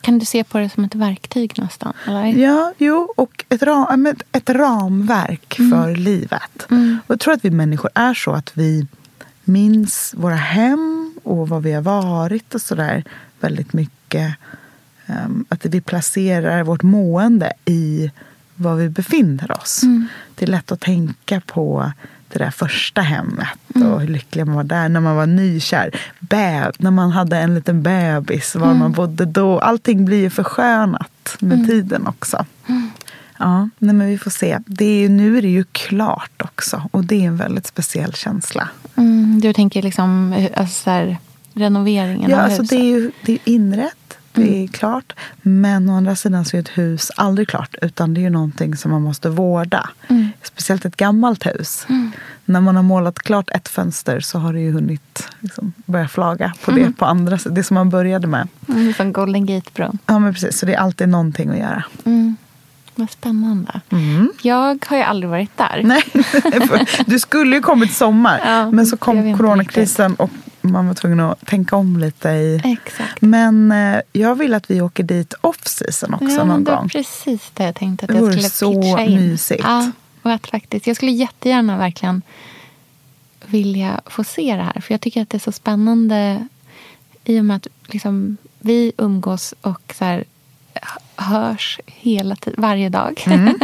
[0.00, 1.92] Kan du se på det som ett verktyg nästan?
[2.06, 2.24] Eller?
[2.24, 5.70] Ja, jo, och ett, ram, ett, ett ramverk mm.
[5.70, 6.66] för livet.
[6.70, 6.98] Mm.
[7.06, 8.86] Och jag tror att vi människor är så att vi
[9.44, 13.04] minns våra hem och vad vi har varit och sådär
[13.40, 14.34] väldigt mycket.
[15.06, 18.10] Um, att vi placerar vårt mående i
[18.60, 19.82] var vi befinner oss.
[19.82, 20.06] Mm.
[20.34, 21.92] Det är lätt att tänka på
[22.32, 23.88] det där första hemmet mm.
[23.88, 26.00] och hur lycklig man var där när man var nykär.
[26.18, 28.78] Bäb, när man hade en liten bebis, var mm.
[28.78, 29.58] man bodde då.
[29.58, 31.66] Allting blir ju förskönat med mm.
[31.66, 32.46] tiden också.
[32.66, 32.90] Mm.
[33.38, 34.58] Ja, nej men vi får se.
[34.66, 38.12] Det är ju, nu är det ju klart också och det är en väldigt speciell
[38.12, 38.68] känsla.
[38.96, 41.18] Mm, du tänker liksom alltså så här,
[41.54, 42.78] renoveringen ja, av alltså huset?
[42.78, 44.68] Det är ju det är inrett det är mm.
[44.68, 45.12] klart.
[45.42, 47.74] Men å andra sidan så är ett hus aldrig klart.
[47.82, 49.88] Utan det är ju någonting som man måste vårda.
[50.08, 50.28] Mm.
[50.42, 51.86] Speciellt ett gammalt hus.
[51.88, 52.12] Mm.
[52.44, 56.52] När man har målat klart ett fönster så har det ju hunnit liksom börja flaga
[56.64, 56.92] på det mm.
[56.92, 58.48] på andra Det som man började med.
[58.68, 59.98] Mm, som Golden Gate-bron.
[60.06, 60.58] Ja men precis.
[60.58, 61.84] Så det är alltid någonting att göra.
[62.04, 62.36] Mm.
[62.94, 63.80] Vad spännande.
[63.90, 64.32] Mm.
[64.42, 65.82] Jag har ju aldrig varit där.
[65.84, 66.02] Nej,
[67.06, 68.40] du skulle ju kommit sommar.
[68.44, 72.60] Ja, men så kom coronakrisen och man var tvungen att tänka om lite i.
[72.64, 73.22] Exakt.
[73.22, 76.88] Men eh, jag vill att vi åker dit off season också ja, någon det gång.
[76.88, 79.20] precis det jag tänkte att det jag skulle så pitcha in.
[79.20, 79.62] mysigt.
[79.64, 79.90] Ja,
[80.22, 82.22] och att faktiskt, jag skulle jättegärna verkligen
[83.46, 84.80] vilja få se det här.
[84.80, 86.46] För jag tycker att det är så spännande
[87.24, 90.24] i och med att liksom, vi umgås och så här,
[91.16, 93.24] hörs hela varje dag.
[93.26, 93.58] Mm.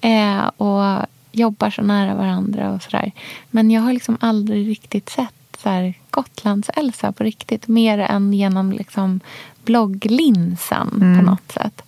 [0.00, 3.12] eh, och jobbar så nära varandra och sådär.
[3.50, 7.68] Men jag har liksom aldrig riktigt sett så här, Gotlands-Elsa på riktigt.
[7.68, 9.20] Mer än genom liksom,
[9.64, 11.18] blogglinsen mm.
[11.18, 11.82] på något sätt.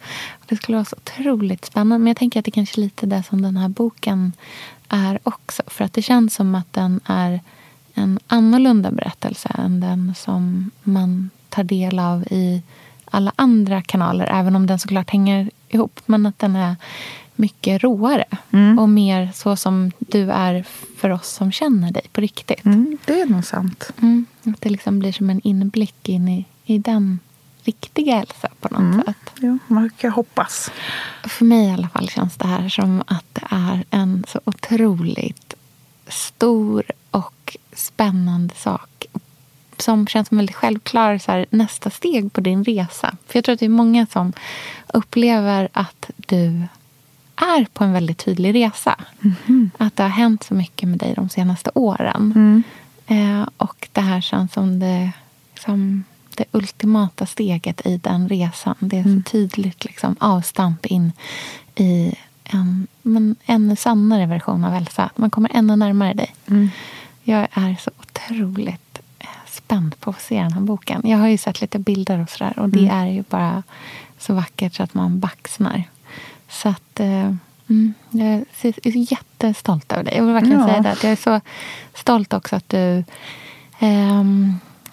[0.46, 1.98] Det skulle vara så otroligt spännande.
[1.98, 4.32] Men jag tänker att det kanske är lite det som den här boken
[4.88, 5.62] är också.
[5.66, 7.40] För att det känns som att den är
[7.94, 12.62] en annorlunda berättelse än den som man tar del av i
[13.04, 14.26] alla andra kanaler.
[14.32, 16.00] Även om den såklart hänger ihop.
[16.06, 16.76] Men att den är
[17.40, 18.24] mycket råare.
[18.50, 18.78] Mm.
[18.78, 20.64] Och mer så som du är
[20.96, 22.64] för oss som känner dig på riktigt.
[22.64, 23.90] Mm, det är nog sant.
[24.02, 27.18] Mm, att det liksom blir som en inblick in i, i den
[27.64, 29.02] riktiga Elsa på något mm.
[29.02, 29.32] sätt.
[29.40, 30.70] Ja, man kan hoppas.
[31.24, 35.54] För mig i alla fall känns det här som att det är en så otroligt
[36.08, 39.06] stor och spännande sak
[39.78, 43.16] som känns som väldigt självklar så här, nästa steg på din resa.
[43.26, 44.32] För jag tror att det är många som
[44.94, 46.62] upplever att du
[47.40, 48.96] är på en väldigt tydlig resa.
[49.46, 49.70] Mm.
[49.78, 52.32] Att det har hänt så mycket med dig de senaste åren.
[52.36, 52.62] Mm.
[53.06, 55.12] Eh, och det här känns som det,
[55.60, 56.04] som
[56.36, 58.74] det ultimata steget i den resan.
[58.78, 59.22] Det är så mm.
[59.22, 61.12] tydligt liksom, avstamp in
[61.74, 62.14] i
[62.44, 65.10] en men, ännu sannare version av Elsa.
[65.16, 66.34] Man kommer ännu närmare dig.
[66.46, 66.70] Mm.
[67.22, 71.02] Jag är så otroligt eh, spänd på att se den här boken.
[71.04, 72.58] Jag har ju sett lite bilder och sådär.
[72.58, 72.96] Och det mm.
[72.96, 73.62] är ju bara
[74.18, 75.84] så vackert så att man baxnar.
[76.48, 76.82] Så att...
[77.00, 77.34] Eh,
[77.68, 78.28] mm, jag
[78.82, 80.16] är jättestolt över dig.
[80.16, 80.66] Jag vill verkligen ja.
[80.66, 80.90] säga det.
[80.90, 81.40] Att jag är så
[81.94, 83.04] stolt också att du
[83.78, 84.24] eh,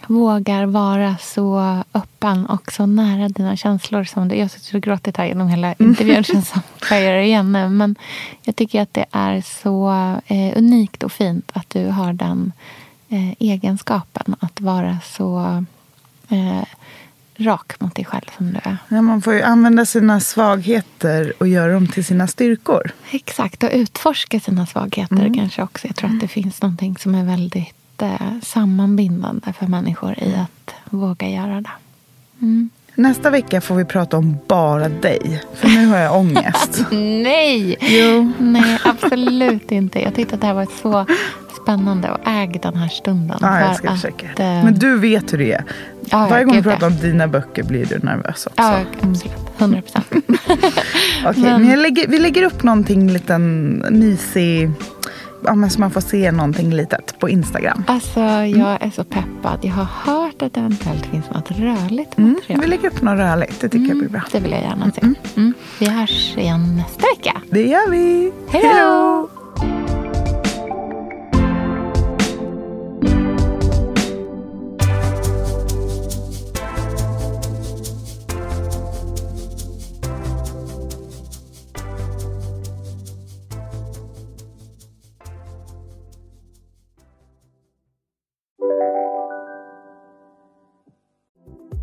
[0.08, 1.60] vågar vara så
[1.94, 5.48] öppen och så nära dina känslor som du Jag har suttit och gråtit här genom
[5.48, 5.90] hela mm.
[5.90, 6.24] intervjun.
[6.34, 6.42] Mm.
[6.44, 7.70] Som jag gör det igen nu.
[7.70, 7.96] Men
[8.42, 9.90] jag tycker att det är så
[10.28, 12.54] eh, unikt och fint att du har den
[13.10, 15.66] eh, egenskapen att vara så
[16.30, 16.64] eh,
[17.38, 18.78] rak mot dig själv som du är.
[18.90, 22.92] Ja, man får ju använda sina svagheter och göra dem till sina styrkor.
[23.12, 25.34] Exakt, och utforska sina svagheter mm.
[25.34, 25.88] kanske också.
[25.88, 30.76] Jag tror att det finns någonting som är väldigt eh, sammanbindande för människor i att
[30.90, 31.72] våga göra det.
[32.42, 32.70] Mm.
[32.98, 35.44] Nästa vecka får vi prata om bara dig.
[35.54, 36.86] För nu har jag ångest.
[37.24, 37.78] Nej!
[37.80, 38.32] Jo.
[38.40, 40.00] Nej, absolut inte.
[40.00, 41.06] Jag tyckte att det här var så
[41.62, 43.38] spännande att äga den här stunden.
[43.42, 44.28] Ja, jag ska försöka.
[44.34, 44.46] Att, äh...
[44.46, 45.64] Men du vet hur det är.
[46.10, 48.52] Ja, Varje gång vi pratar om dina böcker blir du nervös också.
[48.56, 49.34] Ja, absolut.
[49.58, 50.08] 100 procent.
[51.26, 54.72] Okej, men, vi lägger upp någonting liten mysig
[55.44, 57.84] ja, men så man får se någonting litet på Instagram.
[57.88, 59.60] Alltså, jag är så peppad.
[59.62, 62.42] Jag har hört att det eventuellt finns något rörligt material.
[62.48, 63.62] Mm, vi lägger upp något rörligt.
[63.62, 64.22] Det tycker mm, jag blir bra.
[64.32, 65.02] Det vill jag gärna se.
[65.02, 65.16] Mm.
[65.36, 65.54] mm.
[65.80, 67.42] Vi hörs igen nästa vecka.
[67.50, 68.32] Det gör vi.
[68.50, 69.37] Hej då!